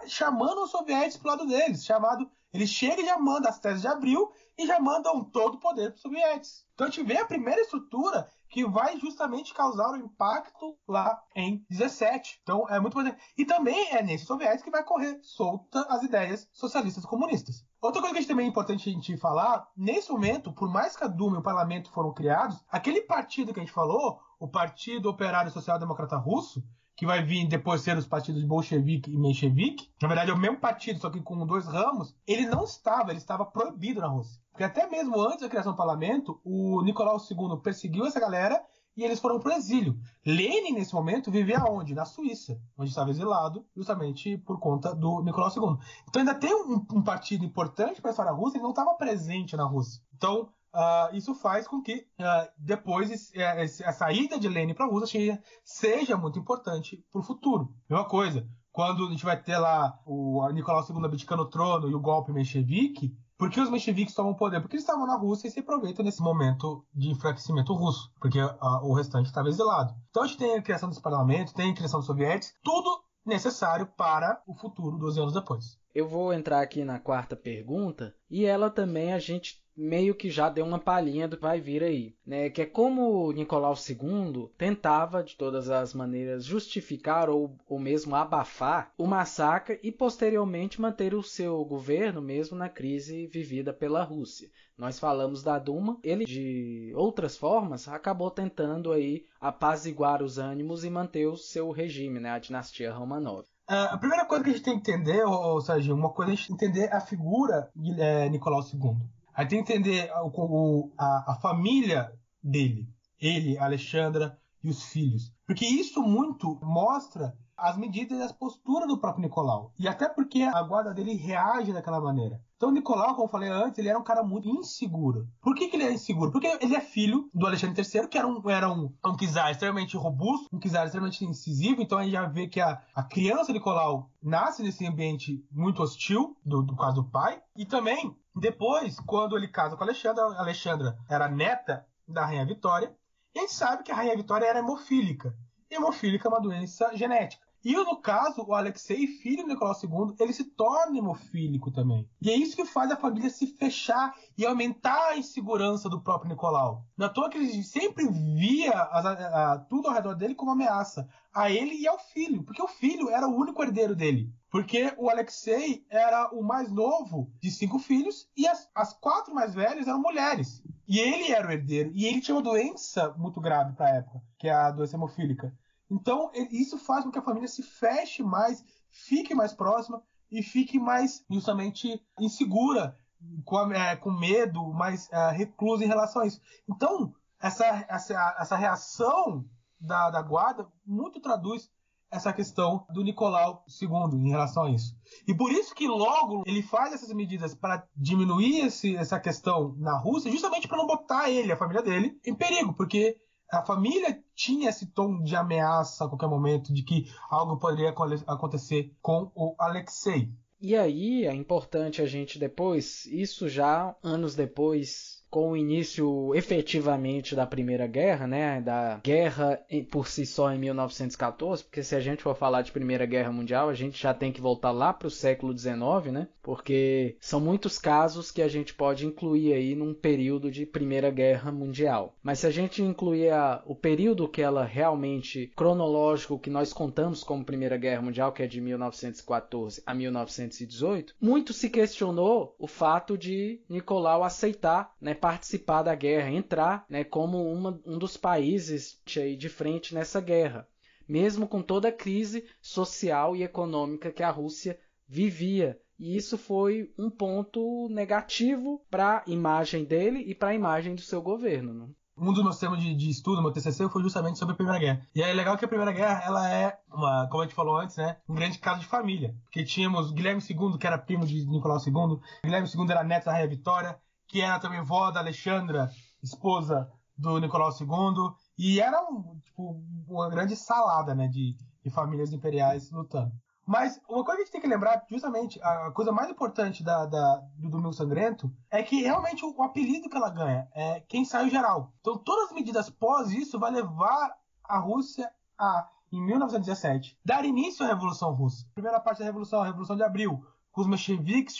chamando 0.05 0.61
os 0.61 0.71
sovietes 0.71 1.15
para 1.15 1.27
o 1.27 1.37
lado 1.37 1.47
deles, 1.47 1.85
chamado 1.85 2.29
ele 2.53 2.67
chega 2.67 3.01
e 3.01 3.05
já 3.05 3.17
manda 3.17 3.49
as 3.49 3.59
teses 3.59 3.81
de 3.81 3.87
abril 3.87 4.29
e 4.57 4.67
já 4.67 4.79
mandam 4.79 5.23
todo 5.23 5.55
o 5.55 5.59
poder 5.59 5.91
para 5.91 5.95
os 5.95 6.01
sovietes. 6.01 6.65
Então 6.73 6.87
a 6.87 6.89
gente 6.89 7.05
vê 7.05 7.17
a 7.17 7.25
primeira 7.25 7.61
estrutura 7.61 8.29
que 8.55 8.65
vai 8.65 8.97
justamente 8.97 9.53
causar 9.53 9.91
o 9.91 9.97
impacto 9.97 10.77
lá 10.87 11.21
em 11.35 11.65
17. 11.69 12.39
Então 12.41 12.65
é 12.69 12.79
muito 12.79 12.97
importante. 12.97 13.21
E 13.37 13.43
também 13.43 13.89
é 13.91 14.01
nesse 14.01 14.25
soviético 14.25 14.63
que 14.63 14.71
vai 14.71 14.81
correr 14.81 15.19
solta 15.21 15.81
as 15.89 16.03
ideias 16.03 16.47
socialistas 16.53 17.05
comunistas. 17.05 17.65
Outra 17.81 18.01
coisa 18.01 18.17
que 18.17 18.25
também 18.25 18.45
é 18.45 18.49
importante 18.49 18.89
a 18.89 18.93
gente 18.93 19.17
falar, 19.17 19.67
nesse 19.75 20.09
momento, 20.09 20.53
por 20.53 20.71
mais 20.71 20.95
que 20.95 21.03
a 21.03 21.07
Duma 21.07 21.35
e 21.35 21.39
o 21.39 21.43
parlamento 21.43 21.91
foram 21.91 22.13
criados, 22.13 22.63
aquele 22.71 23.01
partido 23.01 23.53
que 23.53 23.59
a 23.59 23.63
gente 23.63 23.75
falou, 23.75 24.21
o 24.39 24.47
Partido 24.47 25.09
Operário 25.09 25.51
Social 25.51 25.77
Democrata 25.77 26.15
Russo, 26.15 26.63
que 26.95 27.05
vai 27.05 27.21
vir 27.21 27.45
depois 27.49 27.81
ser 27.81 27.97
os 27.97 28.07
partidos 28.07 28.45
bolchevique 28.45 29.11
e 29.11 29.17
menchevique, 29.17 29.91
na 30.01 30.07
verdade 30.07 30.31
é 30.31 30.33
o 30.33 30.37
mesmo 30.37 30.59
partido, 30.59 30.97
só 30.97 31.09
que 31.09 31.19
com 31.19 31.45
dois 31.45 31.65
ramos, 31.65 32.15
ele 32.25 32.45
não 32.47 32.63
estava, 32.63 33.11
ele 33.11 33.19
estava 33.19 33.45
proibido 33.45 33.99
na 33.99 34.07
Rússia. 34.07 34.44
Porque 34.55 34.63
até 34.63 34.89
mesmo 34.89 35.19
antes 35.19 35.41
da 35.41 35.49
criação 35.49 35.73
do 35.73 35.77
parlamento, 35.77 36.39
o 36.41 36.81
Nicolau 36.81 37.17
II 37.17 37.59
perseguiu 37.61 38.05
essa 38.05 38.21
galera 38.21 38.63
e 38.95 39.03
eles 39.03 39.19
foram 39.19 39.37
para 39.37 39.53
o 39.53 39.57
exílio. 39.57 39.99
Lenin, 40.25 40.71
nesse 40.71 40.95
momento, 40.95 41.29
vivia 41.29 41.61
onde? 41.65 41.93
Na 41.93 42.05
Suíça, 42.05 42.57
onde 42.77 42.89
estava 42.89 43.09
exilado, 43.09 43.65
justamente 43.75 44.37
por 44.37 44.57
conta 44.57 44.95
do 44.95 45.21
Nicolau 45.21 45.49
II. 45.49 45.77
Então 46.07 46.21
ainda 46.21 46.33
tem 46.33 46.55
um, 46.55 46.85
um 46.93 47.03
partido 47.03 47.43
importante 47.43 47.99
para 47.99 48.11
a 48.11 48.13
história 48.13 48.31
russa, 48.31 48.55
ele 48.55 48.63
não 48.63 48.69
estava 48.69 48.95
presente 48.95 49.57
na 49.57 49.65
Rússia. 49.65 50.01
Então, 50.15 50.49
Uh, 50.75 51.15
isso 51.15 51.33
faz 51.33 51.65
com 51.65 51.81
que 51.81 52.05
uh, 52.19 52.51
depois 52.57 53.09
esse, 53.09 53.81
a 53.85 53.93
saída 53.93 54.37
de 54.37 54.49
Lenin 54.49 54.73
para 54.73 54.85
a 54.85 54.89
Rússia 54.89 55.41
seja 55.63 56.17
muito 56.17 56.37
importante 56.37 57.01
para 57.09 57.21
o 57.21 57.23
futuro. 57.23 57.73
Mesma 57.89 58.03
coisa, 58.03 58.45
quando 58.73 59.07
a 59.07 59.09
gente 59.09 59.23
vai 59.23 59.41
ter 59.41 59.57
lá 59.57 59.97
o 60.05 60.45
Nicolau 60.49 60.83
II 60.83 61.05
abdicando 61.05 61.43
o 61.43 61.49
trono 61.49 61.89
e 61.89 61.95
o 61.95 61.99
golpe 62.01 62.33
menchevique, 62.33 63.15
por 63.37 63.49
que 63.49 63.59
os 63.59 63.69
mencheviques 63.69 64.15
tomam 64.15 64.33
poder? 64.33 64.61
Porque 64.61 64.75
eles 64.75 64.83
estavam 64.83 65.05
na 65.05 65.17
Rússia 65.17 65.47
e 65.47 65.51
se 65.51 65.59
aproveitam 65.59 66.05
nesse 66.05 66.21
momento 66.21 66.85
de 66.93 67.09
enfraquecimento 67.09 67.73
russo, 67.73 68.11
porque 68.19 68.41
uh, 68.41 68.57
o 68.83 68.93
restante 68.93 69.25
estava 69.25 69.49
exilado. 69.49 69.93
Então 70.09 70.23
a 70.23 70.27
gente 70.27 70.37
tem 70.37 70.55
a 70.55 70.61
criação 70.61 70.89
desse 70.89 71.01
parlamento, 71.01 71.53
tem 71.53 71.71
a 71.71 71.75
criação 71.75 71.99
dos 71.99 72.07
soviéticos, 72.07 72.57
tudo 72.63 73.03
necessário 73.25 73.87
para 73.97 74.41
o 74.47 74.53
futuro 74.53 74.97
12 74.97 75.19
anos 75.19 75.33
depois. 75.33 75.77
Eu 75.93 76.07
vou 76.07 76.33
entrar 76.33 76.61
aqui 76.61 76.83
na 76.83 76.99
quarta 76.99 77.35
pergunta 77.35 78.13
e 78.29 78.45
ela 78.45 78.69
também 78.69 79.13
a 79.13 79.19
gente 79.19 79.64
meio 79.75 80.15
que 80.15 80.29
já 80.29 80.49
deu 80.49 80.65
uma 80.65 80.79
palhinha 80.79 81.27
do 81.27 81.35
que 81.35 81.43
vai 81.43 81.59
vir 81.59 81.83
aí, 81.83 82.15
né? 82.25 82.49
Que 82.49 82.61
é 82.61 82.65
como 82.65 83.31
Nicolau 83.31 83.73
II 83.73 84.49
tentava 84.57 85.23
de 85.23 85.35
todas 85.35 85.69
as 85.69 85.93
maneiras 85.93 86.45
justificar 86.45 87.29
ou, 87.29 87.55
ou 87.67 87.79
mesmo 87.79 88.15
abafar 88.15 88.91
o 88.97 89.05
massacre 89.05 89.79
e 89.83 89.91
posteriormente 89.91 90.79
manter 90.79 91.13
o 91.13 91.23
seu 91.23 91.63
governo 91.65 92.21
mesmo 92.21 92.57
na 92.57 92.69
crise 92.69 93.27
vivida 93.27 93.73
pela 93.73 94.03
Rússia. 94.03 94.49
Nós 94.77 94.99
falamos 94.99 95.41
da 95.41 95.57
Duma, 95.57 95.97
ele 96.03 96.25
de 96.25 96.91
outras 96.95 97.37
formas 97.37 97.87
acabou 97.87 98.29
tentando 98.29 98.91
aí 98.91 99.25
apaziguar 99.39 100.21
os 100.21 100.37
ânimos 100.37 100.83
e 100.83 100.89
manter 100.89 101.27
o 101.27 101.37
seu 101.37 101.71
regime, 101.71 102.19
né? 102.19 102.31
A 102.31 102.39
dinastia 102.39 102.93
Romanov. 102.93 103.45
Uh, 103.69 103.89
a 103.89 103.97
primeira 103.97 104.25
coisa 104.25 104.43
que 104.43 104.49
a 104.51 104.53
gente 104.53 104.63
tem 104.63 104.79
que 104.79 104.91
entender, 104.91 105.23
ou, 105.23 105.59
Sérgio, 105.59 105.95
uma 105.95 106.11
coisa 106.11 106.31
é 106.31 106.33
a 106.33 106.35
gente 106.35 106.53
entender 106.53 106.93
a 106.93 107.01
figura 107.01 107.69
de 107.75 107.99
é, 107.99 108.29
Nicolau 108.29 108.61
II. 108.61 108.95
Aí 109.35 109.47
tem 109.47 109.63
que 109.63 109.73
entender 109.73 110.09
o, 110.23 110.31
o, 110.33 110.93
a, 110.97 111.33
a 111.33 111.35
família 111.35 112.11
dele, 112.41 112.87
ele, 113.19 113.57
Alexandra 113.57 114.39
e 114.63 114.69
os 114.69 114.83
filhos. 114.83 115.33
Porque 115.45 115.65
isso 115.65 116.01
muito 116.01 116.59
mostra 116.63 117.37
as 117.57 117.77
medidas 117.77 118.19
e 118.19 118.21
as 118.21 118.31
posturas 118.31 118.87
do 118.87 118.97
próprio 118.97 119.23
Nicolau. 119.23 119.73
E 119.77 119.87
até 119.87 120.07
porque 120.07 120.41
a 120.43 120.61
guarda 120.63 120.93
dele 120.93 121.15
reage 121.15 121.73
daquela 121.73 121.99
maneira. 121.99 122.41
Então, 122.57 122.71
Nicolau, 122.71 123.15
como 123.15 123.25
eu 123.25 123.31
falei 123.31 123.49
antes, 123.49 123.77
ele 123.77 123.89
era 123.89 123.99
um 123.99 124.03
cara 124.03 124.23
muito 124.23 124.47
inseguro. 124.47 125.27
Por 125.41 125.53
que, 125.53 125.67
que 125.67 125.75
ele 125.75 125.83
é 125.83 125.91
inseguro? 125.91 126.31
Porque 126.31 126.47
ele 126.61 126.75
é 126.75 126.79
filho 126.79 127.29
do 127.33 127.45
Alexandre 127.45 127.81
III, 127.81 128.07
que 128.07 128.17
era 128.17 128.25
um, 128.25 128.49
era 128.49 128.71
um, 128.71 128.93
um 129.05 129.17
czar 129.17 129.51
extremamente 129.51 129.97
robusto, 129.97 130.47
um 130.53 130.59
czar 130.59 130.85
extremamente 130.85 131.25
incisivo. 131.25 131.81
Então, 131.81 131.97
a 131.97 132.03
gente 132.03 132.13
já 132.13 132.25
vê 132.25 132.47
que 132.47 132.61
a, 132.61 132.81
a 132.95 133.03
criança 133.03 133.51
Nicolau 133.51 134.09
nasce 134.23 134.63
nesse 134.63 134.85
ambiente 134.87 135.45
muito 135.51 135.83
hostil, 135.83 136.37
do, 136.45 136.61
do 136.61 136.77
caso 136.77 137.01
do 137.01 137.09
pai. 137.09 137.41
E 137.57 137.65
também, 137.65 138.15
depois, 138.33 138.99
quando 139.01 139.35
ele 139.37 139.49
casa 139.49 139.75
com 139.75 139.83
a 139.83 139.87
Alexandra, 139.87 140.23
a 140.23 140.39
Alexandra 140.39 140.97
era 141.09 141.27
neta 141.27 141.85
da 142.07 142.25
Rainha 142.25 142.45
Vitória. 142.45 142.95
E 143.33 143.39
a 143.39 143.41
gente 143.41 143.53
sabe 143.53 143.83
que 143.83 143.91
a 143.91 143.95
Rainha 143.95 144.15
Vitória 144.15 144.45
era 144.45 144.59
hemofílica. 144.59 145.35
Hemofílica 145.69 146.29
é 146.29 146.31
uma 146.31 146.41
doença 146.41 146.95
genética. 146.95 147.44
E 147.65 147.73
no 147.73 147.97
caso, 147.97 148.45
o 148.47 148.53
Alexei, 148.53 149.07
filho 149.07 149.41
do 149.41 149.49
Nicolau 149.49 149.73
II, 149.73 150.15
ele 150.19 150.31
se 150.31 150.43
torna 150.43 150.99
hemofílico 150.99 151.71
também. 151.71 152.07
E 152.21 152.29
é 152.29 152.35
isso 152.35 152.55
que 152.55 152.63
faz 152.63 152.91
a 152.91 152.95
família 152.95 153.27
se 153.27 153.47
fechar 153.47 154.13
e 154.37 154.45
aumentar 154.45 155.09
a 155.09 155.17
insegurança 155.17 155.89
do 155.89 155.99
próprio 155.99 156.29
Nicolau. 156.29 156.85
Na 156.95 157.09
toa 157.09 157.27
que 157.27 157.39
ele 157.39 157.63
sempre 157.63 158.07
via 158.07 158.71
a, 158.71 159.53
a, 159.53 159.57
tudo 159.57 159.87
ao 159.87 159.95
redor 159.95 160.13
dele 160.13 160.35
como 160.35 160.51
ameaça. 160.51 161.09
A 161.33 161.49
ele 161.49 161.73
e 161.73 161.87
ao 161.87 161.97
filho. 161.97 162.43
Porque 162.43 162.61
o 162.61 162.67
filho 162.67 163.09
era 163.09 163.27
o 163.27 163.35
único 163.35 163.63
herdeiro 163.63 163.95
dele. 163.95 164.31
Porque 164.51 164.93
o 164.99 165.09
Alexei 165.09 165.87
era 165.89 166.29
o 166.35 166.43
mais 166.43 166.71
novo 166.71 167.31
de 167.41 167.49
cinco 167.49 167.79
filhos 167.79 168.29
e 168.37 168.47
as, 168.47 168.69
as 168.75 168.93
quatro 168.93 169.33
mais 169.33 169.55
velhas 169.55 169.87
eram 169.87 169.99
mulheres. 169.99 170.61
E 170.87 170.99
ele 170.99 171.31
era 171.31 171.47
o 171.47 171.51
herdeiro. 171.51 171.89
E 171.95 172.05
ele 172.05 172.21
tinha 172.21 172.35
uma 172.35 172.43
doença 172.43 173.11
muito 173.17 173.41
grave 173.41 173.73
para 173.73 173.87
a 173.87 173.95
época, 173.95 174.21
que 174.37 174.47
é 174.47 174.53
a 174.53 174.69
doença 174.69 174.95
hemofílica. 174.95 175.51
Então, 175.89 176.31
isso 176.51 176.77
faz 176.77 177.03
com 177.03 177.11
que 177.11 177.19
a 177.19 177.23
família 177.23 177.47
se 177.47 177.61
feche 177.61 178.23
mais, 178.23 178.63
fique 178.89 179.35
mais 179.35 179.53
próxima 179.53 180.01
e 180.31 180.41
fique 180.41 180.79
mais, 180.79 181.23
justamente, 181.29 182.01
insegura, 182.19 182.97
com, 183.43 183.71
é, 183.71 183.95
com 183.95 184.11
medo, 184.11 184.73
mais 184.73 185.09
é, 185.11 185.31
reclusa 185.31 185.83
em 185.83 185.87
relação 185.87 186.21
a 186.21 186.27
isso. 186.27 186.41
Então, 186.69 187.13
essa, 187.39 187.65
essa, 187.87 188.35
essa 188.39 188.55
reação 188.55 189.45
da, 189.79 190.09
da 190.09 190.21
guarda 190.21 190.67
muito 190.85 191.19
traduz 191.19 191.69
essa 192.11 192.31
questão 192.31 192.85
do 192.89 193.03
Nicolau 193.03 193.65
II 193.81 194.19
em 194.19 194.29
relação 194.29 194.63
a 194.63 194.71
isso. 194.71 194.95
E 195.27 195.33
por 195.33 195.51
isso 195.51 195.75
que 195.75 195.87
logo 195.87 196.43
ele 196.45 196.61
faz 196.61 196.93
essas 196.93 197.11
medidas 197.13 197.53
para 197.53 197.85
diminuir 197.95 198.65
esse, 198.65 198.95
essa 198.95 199.19
questão 199.19 199.75
na 199.77 199.97
Rússia, 199.97 200.31
justamente 200.31 200.67
para 200.67 200.77
não 200.77 200.87
botar 200.87 201.29
ele, 201.29 201.51
a 201.51 201.57
família 201.57 201.81
dele, 201.81 202.17
em 202.25 202.33
perigo, 202.33 202.73
porque 202.73 203.17
a 203.51 203.61
família 203.63 204.23
tinha 204.33 204.69
esse 204.69 204.87
tom 204.87 205.21
de 205.21 205.35
ameaça 205.35 206.05
a 206.05 206.07
qualquer 206.07 206.27
momento 206.27 206.73
de 206.73 206.83
que 206.83 207.05
algo 207.29 207.57
poderia 207.57 207.93
acontecer 208.27 208.95
com 209.01 209.31
o 209.35 209.55
Alexei. 209.57 210.31
E 210.59 210.75
aí 210.75 211.25
é 211.25 211.33
importante 211.33 212.01
a 212.01 212.05
gente 212.05 212.39
depois, 212.39 213.05
isso 213.05 213.47
já 213.47 213.95
anos 214.01 214.35
depois, 214.35 215.14
com 215.35 215.51
o 215.51 215.57
início 215.57 216.33
efetivamente 216.33 217.35
da 217.35 217.45
Primeira 217.45 217.85
Guerra, 217.85 218.25
né, 218.25 218.61
da 218.61 219.01
guerra 219.03 219.59
por 219.91 220.07
si 220.07 220.25
só 220.25 220.49
em 220.53 220.57
1914, 220.57 221.61
porque 221.61 221.83
se 221.83 221.93
a 221.93 221.99
gente 221.99 222.23
for 222.23 222.33
falar 222.37 222.61
de 222.61 222.71
Primeira 222.71 223.05
Guerra 223.05 223.33
Mundial, 223.33 223.67
a 223.67 223.73
gente 223.73 224.01
já 224.01 224.13
tem 224.13 224.31
que 224.31 224.39
voltar 224.39 224.71
lá 224.71 224.93
para 224.93 225.09
o 225.09 225.11
século 225.11 225.51
XIX, 225.51 226.13
né, 226.13 226.29
porque 226.41 227.17
são 227.19 227.41
muitos 227.41 227.77
casos 227.77 228.31
que 228.31 228.41
a 228.41 228.47
gente 228.47 228.73
pode 228.73 229.05
incluir 229.05 229.51
aí 229.51 229.75
num 229.75 229.93
período 229.93 230.49
de 230.49 230.65
Primeira 230.65 231.09
Guerra 231.09 231.51
Mundial. 231.51 232.15
Mas 232.23 232.39
se 232.39 232.47
a 232.47 232.51
gente 232.51 232.81
incluir 232.81 233.31
a, 233.31 233.61
o 233.65 233.75
período 233.75 234.29
que 234.29 234.41
ela 234.41 234.63
realmente 234.63 235.51
cronológico 235.53 236.39
que 236.39 236.49
nós 236.49 236.71
contamos 236.71 237.25
como 237.25 237.43
Primeira 237.43 237.75
Guerra 237.75 238.01
Mundial, 238.01 238.31
que 238.31 238.41
é 238.41 238.47
de 238.47 238.61
1914 238.61 239.83
a 239.85 239.93
1918, 239.93 241.13
muito 241.19 241.51
se 241.51 241.69
questionou 241.69 242.55
o 242.57 242.67
fato 242.67 243.17
de 243.17 243.59
Nicolau 243.67 244.23
aceitar, 244.23 244.93
né, 245.01 245.13
participar 245.25 245.81
da 245.81 245.95
guerra, 245.95 246.29
entrar 246.29 246.85
né, 246.87 247.03
como 247.03 247.51
uma, 247.51 247.81
um 247.83 247.97
dos 247.97 248.15
países 248.15 249.01
de 249.03 249.49
frente 249.49 249.95
nessa 249.95 250.21
guerra, 250.21 250.67
mesmo 251.09 251.47
com 251.47 251.63
toda 251.63 251.87
a 251.87 251.91
crise 251.91 252.45
social 252.61 253.35
e 253.35 253.41
econômica 253.41 254.11
que 254.11 254.21
a 254.21 254.29
Rússia 254.29 254.77
vivia. 255.07 255.79
E 255.97 256.15
isso 256.15 256.37
foi 256.37 256.93
um 256.95 257.09
ponto 257.09 257.89
negativo 257.89 258.85
para 258.87 259.17
a 259.17 259.23
imagem 259.25 259.83
dele 259.83 260.19
e 260.27 260.35
para 260.35 260.49
a 260.49 260.53
imagem 260.53 260.93
do 260.93 261.01
seu 261.01 261.23
governo. 261.23 261.73
Né? 261.73 261.87
Um 262.15 262.31
dos 262.31 262.43
meus 262.43 262.59
temas 262.59 262.79
de, 262.79 262.93
de 262.93 263.09
estudo, 263.09 263.41
meu 263.41 263.51
TCC, 263.51 263.89
foi 263.89 264.03
justamente 264.03 264.37
sobre 264.37 264.53
a 264.53 264.55
Primeira 264.55 264.79
Guerra. 264.79 265.07
E 265.15 265.23
é 265.23 265.33
legal 265.33 265.57
que 265.57 265.65
a 265.65 265.67
Primeira 265.67 265.91
Guerra, 265.91 266.21
ela 266.23 266.53
é, 266.53 266.77
uma, 266.87 267.27
como 267.31 267.41
a 267.41 267.45
gente 267.47 267.55
falou 267.55 267.77
antes, 267.77 267.97
né, 267.97 268.17
um 268.29 268.35
grande 268.35 268.59
caso 268.59 268.81
de 268.81 268.85
família. 268.85 269.35
Porque 269.45 269.63
tínhamos 269.63 270.11
Guilherme 270.11 270.39
II, 270.47 270.77
que 270.77 270.85
era 270.85 270.99
primo 270.99 271.25
de 271.25 271.43
Nicolau 271.47 271.79
II, 271.79 272.19
Guilherme 272.43 272.67
II 272.67 272.91
era 272.91 273.03
neto 273.03 273.25
da 273.25 273.31
Rainha 273.31 273.49
Vitória, 273.49 273.99
que 274.27 274.41
era 274.41 274.59
também 274.59 274.83
vó 274.83 275.11
da 275.11 275.19
Alexandra, 275.19 275.89
esposa 276.21 276.89
do 277.17 277.39
Nicolau 277.39 277.69
II, 277.69 278.35
e 278.57 278.79
era 278.79 279.01
um, 279.03 279.39
tipo, 279.43 279.81
uma 280.07 280.29
grande 280.29 280.55
salada 280.55 281.15
né, 281.15 281.27
de, 281.27 281.55
de 281.83 281.89
famílias 281.89 282.33
imperiais 282.33 282.91
lutando. 282.91 283.31
Mas 283.65 283.99
uma 284.07 284.23
coisa 284.23 284.37
que 284.37 284.41
a 284.41 284.45
gente 284.45 284.51
tem 284.51 284.61
que 284.61 284.67
lembrar, 284.67 285.03
justamente, 285.09 285.59
a 285.61 285.91
coisa 285.91 286.11
mais 286.11 286.29
importante 286.29 286.83
da, 286.83 287.07
da, 287.07 287.37
do 287.57 287.69
Domingo 287.69 287.93
Sangrento 287.93 288.53
é 288.69 288.83
que 288.83 289.01
realmente 289.01 289.43
o, 289.43 289.55
o, 289.57 289.63
apelido 289.63 290.07
que 290.07 290.15
ela 290.15 290.29
ganha 290.29 290.67
é 290.73 290.99
quem 291.01 291.25
sai 291.25 291.49
geral. 291.49 291.91
Então 291.99 292.15
todas 292.15 292.49
as 292.49 292.51
medidas 292.51 292.91
pós 292.91 293.31
isso 293.31 293.57
vai 293.57 293.71
levar 293.71 294.35
a 294.63 294.77
Rússia 294.77 295.31
a, 295.57 295.89
em 296.11 296.23
1917, 296.23 297.17
dar 297.25 297.43
início 297.43 297.83
à 297.83 297.89
Revolução 297.89 298.33
Russa. 298.33 298.67
Primeira 298.75 298.99
parte 298.99 299.19
da 299.19 299.25
Revolução, 299.25 299.63
a 299.63 299.65
Revolução 299.65 299.95
de 299.95 300.03
Abril, 300.03 300.45
com 300.75 300.81
os 300.81 300.87
mencheviques 300.87 301.55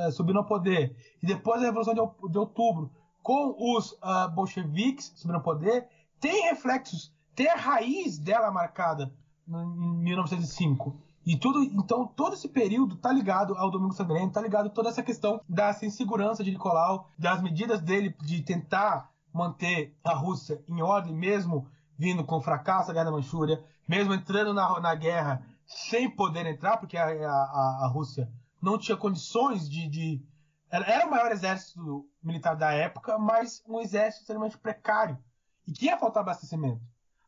é, 0.00 0.10
subindo 0.10 0.40
ao 0.40 0.44
poder, 0.44 0.96
e 1.22 1.26
depois 1.26 1.62
a 1.62 1.66
Revolução 1.66 1.94
de, 1.94 2.38
Outubro, 2.38 2.90
com 3.22 3.54
os 3.76 3.92
uh, 3.92 4.28
bolcheviques 4.34 5.12
subindo 5.14 5.36
ao 5.36 5.42
poder, 5.42 5.86
tem 6.18 6.48
reflexos, 6.48 7.14
tem 7.32 7.48
a 7.48 7.54
raiz 7.54 8.18
dela 8.18 8.50
marcada 8.50 9.14
em 9.48 10.02
1905. 10.02 10.96
E 11.24 11.36
tudo, 11.36 11.62
então 11.62 12.08
todo 12.08 12.34
esse 12.34 12.48
período 12.48 12.96
tá 12.96 13.12
ligado 13.12 13.56
ao 13.56 13.70
Domingo 13.70 13.92
Sangrento, 13.92 14.32
tá 14.32 14.40
ligado 14.40 14.66
a 14.66 14.70
toda 14.70 14.88
essa 14.88 15.02
questão 15.02 15.40
da 15.48 15.70
insegurança 15.82 16.42
de 16.42 16.50
Nicolau, 16.50 17.08
das 17.16 17.40
medidas 17.40 17.80
dele 17.80 18.16
de 18.20 18.42
tentar 18.42 19.12
manter 19.32 19.94
a 20.02 20.12
Rússia 20.12 20.60
em 20.66 20.82
ordem, 20.82 21.14
mesmo 21.14 21.68
vindo 21.96 22.24
com 22.24 22.40
fracasso 22.40 22.88
da 22.88 22.94
Guerra 22.94 23.04
da 23.04 23.12
Manchúria, 23.12 23.62
mesmo 23.86 24.12
entrando 24.12 24.52
na, 24.52 24.80
na 24.80 24.94
guerra 24.96 25.46
sem 25.66 26.10
poder 26.10 26.46
entrar, 26.46 26.78
porque 26.78 26.96
a, 26.96 27.04
a, 27.06 27.84
a 27.84 27.90
Rússia 27.92 28.28
não 28.60 28.78
tinha 28.78 28.96
condições 28.96 29.68
de, 29.68 29.88
de. 29.88 30.22
Era 30.70 31.06
o 31.06 31.10
maior 31.10 31.32
exército 31.32 32.08
militar 32.22 32.54
da 32.54 32.72
época, 32.72 33.18
mas 33.18 33.62
um 33.66 33.80
exército 33.80 34.22
extremamente 34.22 34.58
precário 34.58 35.18
e 35.66 35.72
que 35.72 35.86
ia 35.86 35.98
faltar 35.98 36.22
abastecimento. 36.22 36.80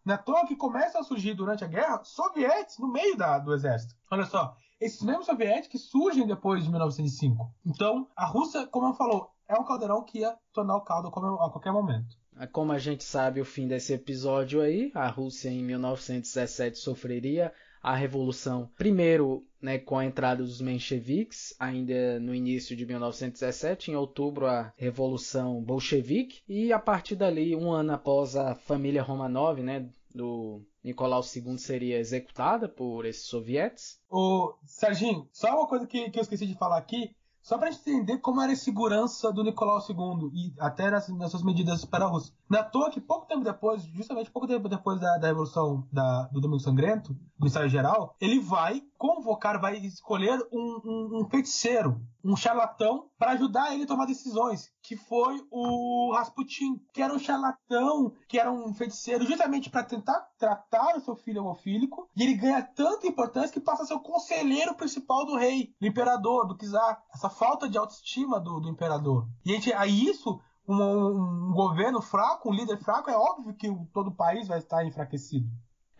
Na 0.04 0.14
é 0.14 0.16
toa 0.16 0.46
que 0.46 0.56
começam 0.56 1.00
a 1.00 1.04
surgir 1.04 1.34
durante 1.34 1.64
a 1.64 1.68
guerra 1.68 2.02
sovietes 2.02 2.78
no 2.78 2.90
meio 2.90 3.16
da, 3.16 3.38
do 3.38 3.54
exército. 3.54 3.94
Olha 4.10 4.24
só, 4.24 4.56
esses 4.80 5.00
mesmos 5.00 5.26
sovietes 5.26 5.68
que 5.68 5.78
surgem 5.78 6.26
depois 6.26 6.64
de 6.64 6.70
1905. 6.70 7.54
Então, 7.64 8.08
a 8.16 8.26
Rússia, 8.26 8.66
como 8.66 8.88
eu 8.88 8.94
falou, 8.94 9.30
é 9.48 9.54
um 9.54 9.64
caldeirão 9.64 10.02
que 10.02 10.18
ia 10.18 10.36
tornar 10.52 10.76
o 10.76 10.80
caldo 10.80 11.08
a 11.08 11.50
qualquer 11.50 11.72
momento. 11.72 12.16
Como 12.50 12.72
a 12.72 12.78
gente 12.78 13.04
sabe, 13.04 13.40
o 13.40 13.44
fim 13.44 13.68
desse 13.68 13.92
episódio 13.92 14.60
aí, 14.60 14.90
a 14.94 15.06
Rússia 15.06 15.50
em 15.50 15.62
1917 15.62 16.78
sofreria 16.78 17.52
a 17.82 17.94
revolução, 17.94 18.70
primeiro 18.76 19.44
né, 19.60 19.78
com 19.78 19.96
a 19.96 20.04
entrada 20.04 20.42
dos 20.42 20.60
mencheviques, 20.60 21.54
ainda 21.58 22.18
no 22.20 22.34
início 22.34 22.76
de 22.76 22.84
1917, 22.84 23.90
em 23.90 23.94
outubro 23.94 24.46
a 24.46 24.72
revolução 24.76 25.62
bolchevique, 25.62 26.42
e 26.48 26.72
a 26.72 26.78
partir 26.78 27.14
dali, 27.14 27.54
um 27.54 27.70
ano 27.70 27.92
após 27.92 28.36
a 28.36 28.54
família 28.54 29.02
Romanov, 29.02 29.62
né, 29.62 29.88
do 30.14 30.62
Nicolau 30.82 31.22
II 31.22 31.56
seria 31.58 31.98
executada 31.98 32.68
por 32.68 33.06
esses 33.06 33.24
sovietes. 33.24 34.00
O 34.10 34.54
Serginho, 34.64 35.28
só 35.32 35.56
uma 35.56 35.68
coisa 35.68 35.86
que, 35.86 36.10
que 36.10 36.18
eu 36.18 36.22
esqueci 36.22 36.46
de 36.46 36.54
falar 36.54 36.78
aqui, 36.78 37.14
só 37.42 37.58
para 37.58 37.70
entender 37.70 38.18
como 38.18 38.40
era 38.40 38.52
a 38.52 38.56
segurança 38.56 39.32
do 39.32 39.42
Nicolau 39.42 39.78
II 39.80 40.30
e 40.32 40.54
até 40.60 40.90
nas, 40.90 41.06
suas 41.30 41.42
medidas 41.42 41.84
para 41.84 42.04
a 42.04 42.08
Rússia. 42.08 42.32
Na 42.48 42.62
toa 42.62 42.90
que 42.90 43.00
pouco 43.00 43.26
tempo 43.26 43.42
depois, 43.42 43.82
justamente 43.82 44.30
pouco 44.30 44.46
tempo 44.46 44.68
depois 44.68 45.00
da, 45.00 45.18
da 45.18 45.26
Revolução 45.26 45.86
da, 45.92 46.28
do 46.28 46.40
Domingo 46.40 46.60
Sangrento, 46.60 47.16
do 47.36 47.46
ensaio 47.46 47.68
geral, 47.68 48.16
ele 48.20 48.38
vai 48.38 48.80
convocar, 48.96 49.60
vai 49.60 49.76
escolher 49.78 50.38
um, 50.52 50.80
um, 50.84 51.20
um 51.20 51.28
feiticeiro, 51.28 52.00
um 52.24 52.36
charlatão, 52.36 53.08
para 53.18 53.32
ajudar 53.32 53.72
ele 53.72 53.84
a 53.84 53.86
tomar 53.86 54.06
decisões, 54.06 54.70
que 54.82 54.96
foi 54.96 55.44
o 55.50 56.12
Rasputin, 56.14 56.80
que 56.92 57.02
era 57.02 57.12
um 57.12 57.18
charlatão, 57.18 58.12
que 58.28 58.38
era 58.38 58.50
um 58.50 58.72
feiticeiro, 58.74 59.26
justamente 59.26 59.70
para 59.70 59.82
tentar 59.82 60.28
tratar 60.38 60.96
o 60.96 61.00
seu 61.00 61.16
filho 61.16 61.42
homofílico, 61.42 62.08
e 62.16 62.22
ele 62.22 62.34
ganha 62.34 62.62
tanta 62.62 63.06
importância 63.06 63.52
que 63.52 63.60
passa 63.60 63.82
a 63.82 63.86
ser 63.86 63.94
o 63.94 64.00
conselheiro 64.00 64.74
principal 64.74 65.26
do 65.26 65.36
rei, 65.36 65.74
do 65.80 65.86
imperador, 65.86 66.46
do 66.46 66.56
czar. 66.56 67.02
Essa 67.12 67.28
falta 67.28 67.68
de 67.68 67.78
autoestima 67.78 68.38
do, 68.40 68.60
do 68.60 68.68
imperador. 68.68 69.26
E 69.44 69.52
a 69.52 69.54
gente, 69.54 69.72
aí 69.72 70.06
isso 70.06 70.40
um, 70.66 71.50
um, 71.50 71.52
governo 71.52 72.00
fraco, 72.00 72.50
um 72.50 72.54
líder 72.54 72.78
fraco, 72.78 73.10
é 73.10 73.16
óbvio 73.16 73.54
que 73.54 73.68
todo 73.92 74.08
o 74.08 74.14
país 74.14 74.48
vai 74.48 74.58
estar 74.58 74.84
enfraquecido. 74.84 75.48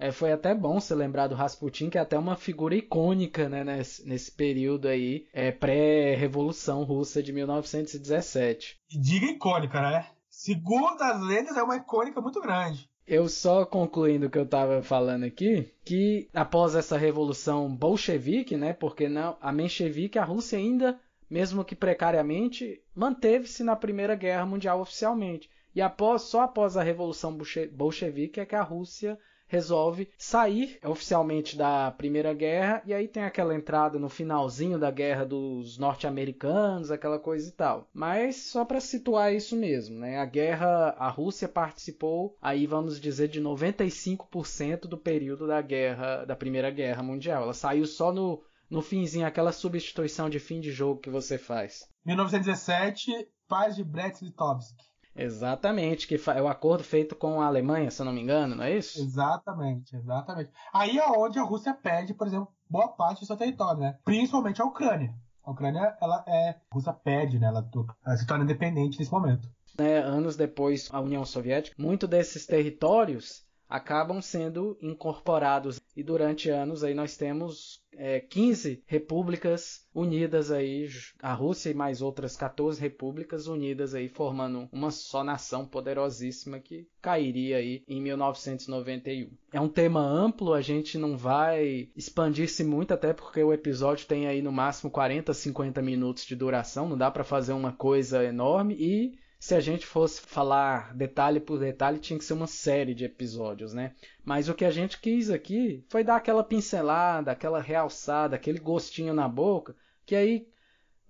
É, 0.02 0.10
foi 0.10 0.32
até 0.32 0.52
bom 0.52 0.80
você 0.80 0.96
lembrar 0.96 1.28
do 1.28 1.36
Rasputin, 1.36 1.88
que 1.88 1.96
é 1.96 2.00
até 2.00 2.18
uma 2.18 2.34
figura 2.34 2.74
icônica 2.74 3.48
né, 3.48 3.62
nesse, 3.62 4.04
nesse 4.04 4.32
período 4.32 4.88
aí, 4.88 5.28
é, 5.32 5.52
pré-revolução 5.52 6.82
russa 6.82 7.22
de 7.22 7.32
1917. 7.32 8.80
E 8.90 8.98
diga 8.98 9.26
icônica, 9.26 9.80
né? 9.80 10.08
Segundo 10.28 11.00
as 11.00 11.22
lendas, 11.22 11.56
é 11.56 11.62
uma 11.62 11.76
icônica 11.76 12.20
muito 12.20 12.40
grande. 12.40 12.90
Eu 13.06 13.28
só 13.28 13.64
concluindo 13.64 14.26
o 14.26 14.30
que 14.30 14.38
eu 14.38 14.42
estava 14.42 14.82
falando 14.82 15.22
aqui, 15.22 15.72
que 15.84 16.28
após 16.34 16.74
essa 16.74 16.98
revolução 16.98 17.72
bolchevique, 17.72 18.56
né, 18.56 18.72
porque 18.72 19.08
não, 19.08 19.36
a 19.40 19.52
menchevique, 19.52 20.18
a 20.18 20.24
Rússia 20.24 20.58
ainda, 20.58 20.98
mesmo 21.30 21.64
que 21.64 21.76
precariamente, 21.76 22.82
manteve-se 22.92 23.62
na 23.62 23.76
Primeira 23.76 24.16
Guerra 24.16 24.46
Mundial 24.46 24.80
oficialmente. 24.80 25.48
E 25.72 25.80
após, 25.80 26.22
só 26.22 26.40
após 26.40 26.76
a 26.76 26.82
revolução 26.82 27.38
bolchevique 27.70 28.40
é 28.40 28.44
que 28.44 28.56
a 28.56 28.62
Rússia 28.62 29.16
resolve 29.52 30.08
sair 30.16 30.78
oficialmente 30.82 31.58
da 31.58 31.90
Primeira 31.90 32.32
Guerra 32.32 32.82
e 32.86 32.94
aí 32.94 33.06
tem 33.06 33.22
aquela 33.22 33.54
entrada 33.54 33.98
no 33.98 34.08
finalzinho 34.08 34.78
da 34.78 34.90
guerra 34.90 35.26
dos 35.26 35.76
norte-americanos, 35.76 36.90
aquela 36.90 37.18
coisa 37.18 37.50
e 37.50 37.52
tal. 37.52 37.86
Mas 37.92 38.36
só 38.36 38.64
para 38.64 38.80
situar 38.80 39.34
isso 39.34 39.54
mesmo, 39.54 39.98
né? 39.98 40.16
A 40.16 40.24
guerra, 40.24 40.96
a 40.98 41.10
Rússia 41.10 41.46
participou 41.46 42.34
aí 42.40 42.66
vamos 42.66 42.98
dizer 42.98 43.28
de 43.28 43.42
95% 43.42 44.86
do 44.86 44.96
período 44.96 45.46
da 45.46 45.60
guerra, 45.60 46.24
da 46.24 46.34
Primeira 46.34 46.70
Guerra 46.70 47.02
Mundial. 47.02 47.42
Ela 47.42 47.52
saiu 47.52 47.84
só 47.84 48.10
no 48.10 48.42
no 48.70 48.80
finzinho, 48.80 49.26
aquela 49.26 49.52
substituição 49.52 50.30
de 50.30 50.38
fim 50.38 50.58
de 50.58 50.72
jogo 50.72 50.98
que 50.98 51.10
você 51.10 51.36
faz. 51.36 51.86
1917, 52.06 53.28
paz 53.46 53.76
de 53.76 53.84
Brest-Litovsk. 53.84 54.91
Exatamente, 55.14 56.06
que 56.06 56.14
é 56.14 56.42
o 56.42 56.48
acordo 56.48 56.82
feito 56.82 57.14
com 57.14 57.40
a 57.40 57.46
Alemanha, 57.46 57.90
se 57.90 58.00
eu 58.00 58.06
não 58.06 58.12
me 58.12 58.22
engano, 58.22 58.54
não 58.54 58.64
é 58.64 58.76
isso? 58.76 59.00
Exatamente, 59.00 59.94
exatamente. 59.94 60.50
Aí 60.72 60.98
é 60.98 61.06
onde 61.06 61.38
a 61.38 61.42
Rússia 61.42 61.74
perde, 61.74 62.14
por 62.14 62.26
exemplo, 62.26 62.48
boa 62.68 62.88
parte 62.88 63.20
do 63.20 63.26
seu 63.26 63.36
território, 63.36 63.80
né? 63.80 63.98
Principalmente 64.04 64.62
a 64.62 64.64
Ucrânia. 64.64 65.14
A 65.44 65.50
Ucrânia, 65.50 65.96
ela 66.00 66.24
é. 66.26 66.50
A 66.50 66.74
Rússia 66.74 66.92
perde, 66.92 67.38
né? 67.38 67.48
Ela, 67.48 67.68
ela 68.06 68.16
se 68.16 68.26
torna 68.26 68.44
independente 68.44 68.98
nesse 68.98 69.12
momento. 69.12 69.48
É, 69.76 69.98
anos 69.98 70.36
depois, 70.36 70.88
a 70.92 71.00
União 71.00 71.24
Soviética, 71.24 71.76
muitos 71.78 72.08
desses 72.08 72.46
territórios 72.46 73.44
acabam 73.68 74.20
sendo 74.20 74.78
incorporados 74.82 75.80
e 75.96 76.02
durante 76.02 76.50
anos 76.50 76.84
aí 76.84 76.92
nós 76.94 77.16
temos 77.16 77.81
é, 77.96 78.20
15 78.20 78.82
repúblicas 78.86 79.86
unidas 79.94 80.50
aí, 80.50 80.88
a 81.20 81.32
Rússia 81.32 81.70
e 81.70 81.74
mais 81.74 82.00
outras 82.00 82.36
14 82.36 82.80
repúblicas 82.80 83.46
unidas 83.46 83.94
aí 83.94 84.08
formando 84.08 84.68
uma 84.72 84.90
só 84.90 85.22
nação 85.22 85.66
poderosíssima 85.66 86.58
que 86.58 86.86
cairia 87.00 87.58
aí 87.58 87.82
em 87.86 88.00
1991. 88.00 89.30
É 89.52 89.60
um 89.60 89.68
tema 89.68 90.00
amplo, 90.00 90.54
a 90.54 90.60
gente 90.60 90.96
não 90.96 91.16
vai 91.16 91.90
expandir-se 91.94 92.64
muito 92.64 92.94
até 92.94 93.12
porque 93.12 93.42
o 93.42 93.52
episódio 93.52 94.06
tem 94.06 94.26
aí 94.26 94.40
no 94.40 94.52
máximo 94.52 94.90
40, 94.90 95.32
50 95.34 95.82
minutos 95.82 96.24
de 96.24 96.34
duração, 96.34 96.88
não 96.88 96.96
dá 96.96 97.10
para 97.10 97.24
fazer 97.24 97.52
uma 97.52 97.72
coisa 97.72 98.24
enorme 98.24 98.74
e 98.78 99.22
se 99.42 99.56
a 99.56 99.60
gente 99.60 99.84
fosse 99.84 100.20
falar 100.20 100.94
detalhe 100.94 101.40
por 101.40 101.58
detalhe, 101.58 101.98
tinha 101.98 102.16
que 102.16 102.24
ser 102.24 102.32
uma 102.32 102.46
série 102.46 102.94
de 102.94 103.04
episódios, 103.04 103.74
né? 103.74 103.92
Mas 104.24 104.48
o 104.48 104.54
que 104.54 104.64
a 104.64 104.70
gente 104.70 105.00
quis 105.00 105.30
aqui 105.30 105.84
foi 105.88 106.04
dar 106.04 106.14
aquela 106.14 106.44
pincelada, 106.44 107.32
aquela 107.32 107.60
realçada, 107.60 108.36
aquele 108.36 108.60
gostinho 108.60 109.12
na 109.12 109.26
boca, 109.26 109.74
que 110.06 110.14
aí, 110.14 110.46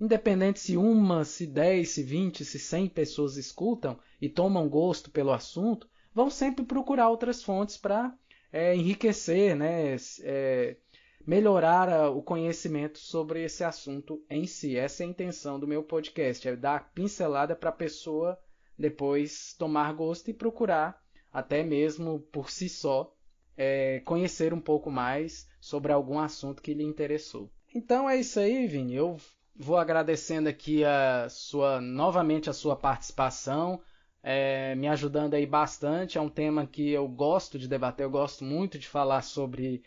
independente 0.00 0.60
se 0.60 0.78
uma, 0.78 1.26
se 1.26 1.46
dez, 1.46 1.90
se 1.90 2.02
vinte, 2.02 2.42
se 2.42 2.58
cem 2.58 2.88
pessoas 2.88 3.36
escutam 3.36 3.98
e 4.18 4.30
tomam 4.30 4.66
gosto 4.66 5.10
pelo 5.10 5.30
assunto, 5.30 5.86
vão 6.14 6.30
sempre 6.30 6.64
procurar 6.64 7.10
outras 7.10 7.42
fontes 7.42 7.76
para 7.76 8.16
é, 8.50 8.74
enriquecer, 8.74 9.54
né? 9.54 9.94
É, 10.22 10.78
melhorar 11.26 12.10
o 12.10 12.22
conhecimento 12.22 12.98
sobre 12.98 13.42
esse 13.44 13.62
assunto 13.64 14.22
em 14.28 14.46
si. 14.46 14.76
Essa 14.76 15.02
é 15.02 15.06
a 15.06 15.10
intenção 15.10 15.58
do 15.58 15.66
meu 15.66 15.82
podcast, 15.82 16.48
é 16.48 16.56
dar 16.56 16.92
pincelada 16.92 17.54
para 17.54 17.70
a 17.70 17.74
pessoa 17.74 18.38
depois 18.78 19.54
tomar 19.58 19.92
gosto 19.92 20.28
e 20.28 20.34
procurar, 20.34 21.00
até 21.32 21.62
mesmo 21.62 22.20
por 22.32 22.50
si 22.50 22.68
só, 22.68 23.14
é, 23.56 24.00
conhecer 24.00 24.52
um 24.52 24.60
pouco 24.60 24.90
mais 24.90 25.48
sobre 25.60 25.92
algum 25.92 26.18
assunto 26.18 26.62
que 26.62 26.74
lhe 26.74 26.82
interessou. 26.82 27.50
Então 27.74 28.08
é 28.08 28.16
isso 28.16 28.40
aí, 28.40 28.66
Vini. 28.66 28.94
Eu 28.94 29.16
vou 29.54 29.76
agradecendo 29.76 30.48
aqui 30.48 30.84
a 30.84 31.28
sua 31.28 31.80
novamente 31.80 32.50
a 32.50 32.52
sua 32.52 32.74
participação, 32.74 33.80
é, 34.22 34.74
me 34.74 34.88
ajudando 34.88 35.34
aí 35.34 35.46
bastante. 35.46 36.18
É 36.18 36.20
um 36.20 36.28
tema 36.28 36.66
que 36.66 36.90
eu 36.90 37.06
gosto 37.06 37.58
de 37.58 37.68
debater, 37.68 38.04
eu 38.04 38.10
gosto 38.10 38.44
muito 38.44 38.78
de 38.78 38.88
falar 38.88 39.22
sobre 39.22 39.82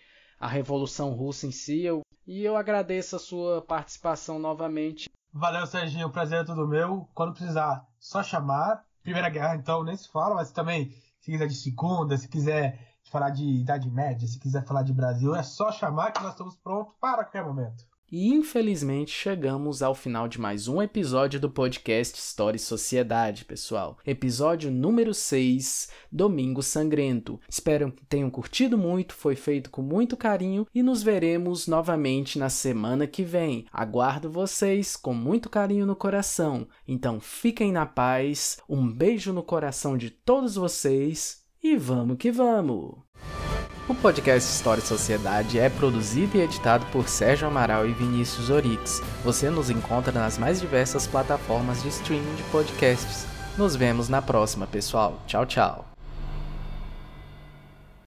a 0.46 0.48
Revolução 0.48 1.10
Russa 1.10 1.48
em 1.48 1.52
si. 1.52 1.82
Eu, 1.82 2.02
e 2.28 2.44
eu 2.44 2.56
agradeço 2.56 3.16
a 3.16 3.20
sua 3.20 3.64
participação 3.64 4.38
novamente. 4.38 5.10
Valeu, 5.34 5.66
Serginho. 5.66 6.08
O 6.08 6.12
prazer 6.12 6.42
é 6.42 6.44
todo 6.44 6.68
meu. 6.68 7.10
Quando 7.16 7.34
precisar, 7.34 7.84
só 8.00 8.22
chamar. 8.22 8.86
Primeira 9.02 9.30
Guerra, 9.30 9.56
então, 9.56 9.84
nem 9.84 9.96
se 9.96 10.08
fala, 10.12 10.36
mas 10.36 10.52
também, 10.52 10.90
se 11.20 11.32
quiser 11.32 11.48
de 11.48 11.56
segunda, 11.56 12.18
se 12.18 12.28
quiser 12.28 12.80
falar 13.12 13.30
de 13.30 13.44
Idade 13.44 13.90
Média, 13.90 14.28
se 14.28 14.40
quiser 14.40 14.66
falar 14.66 14.82
de 14.82 14.94
Brasil, 14.94 15.36
é 15.36 15.44
só 15.44 15.72
chamar 15.72 16.12
que 16.12 16.24
nós 16.24 16.32
estamos 16.32 16.56
prontos 16.56 16.96
para 17.00 17.24
qualquer 17.24 17.44
momento. 17.44 17.86
E 18.18 18.30
infelizmente 18.30 19.12
chegamos 19.12 19.84
ao 19.84 19.94
final 19.94 20.26
de 20.26 20.40
mais 20.40 20.70
um 20.70 20.82
episódio 20.82 21.38
do 21.38 21.50
podcast 21.50 22.18
História 22.18 22.56
e 22.56 22.60
Sociedade, 22.62 23.44
pessoal. 23.44 23.98
Episódio 24.08 24.72
número 24.72 25.14
6, 25.14 25.90
Domingo 26.10 26.64
Sangrento. 26.64 27.42
Espero 27.50 27.92
que 27.92 28.06
tenham 28.06 28.30
curtido 28.30 28.78
muito, 28.78 29.14
foi 29.14 29.36
feito 29.36 29.70
com 29.70 29.82
muito 29.82 30.16
carinho 30.16 30.66
e 30.74 30.82
nos 30.82 31.04
veremos 31.04 31.68
novamente 31.68 32.40
na 32.40 32.48
semana 32.48 33.06
que 33.06 33.22
vem. 33.22 33.66
Aguardo 33.70 34.32
vocês 34.32 34.96
com 34.96 35.14
muito 35.14 35.50
carinho 35.50 35.86
no 35.86 35.94
coração. 35.94 36.70
Então 36.88 37.20
fiquem 37.20 37.74
na 37.74 37.86
paz, 37.86 38.60
um 38.70 38.90
beijo 38.90 39.34
no 39.34 39.44
coração 39.44 39.98
de 39.98 40.10
todos 40.10 40.56
vocês 40.56 41.44
e 41.62 41.76
vamos 41.76 42.16
que 42.16 42.32
vamos! 42.32 42.96
O 43.88 43.94
podcast 43.94 44.52
História 44.52 44.82
e 44.82 44.86
Sociedade 44.86 45.60
é 45.60 45.70
produzido 45.70 46.38
e 46.38 46.42
editado 46.42 46.84
por 46.88 47.08
Sérgio 47.08 47.48
Amaral 47.48 47.88
e 47.88 47.94
Vinícius 47.94 48.50
Orix. 48.50 49.00
Você 49.24 49.48
nos 49.52 49.70
encontra 49.70 50.12
nas 50.12 50.40
mais 50.40 50.60
diversas 50.60 51.06
plataformas 51.06 51.84
de 51.84 51.90
streaming 51.90 52.34
de 52.34 52.44
podcasts. 52.44 53.28
Nos 53.56 53.76
vemos 53.76 54.10
na 54.10 54.24
próxima, 54.24 54.66
pessoal. 54.66 55.22
Tchau, 55.28 55.46
tchau. 55.46 55.95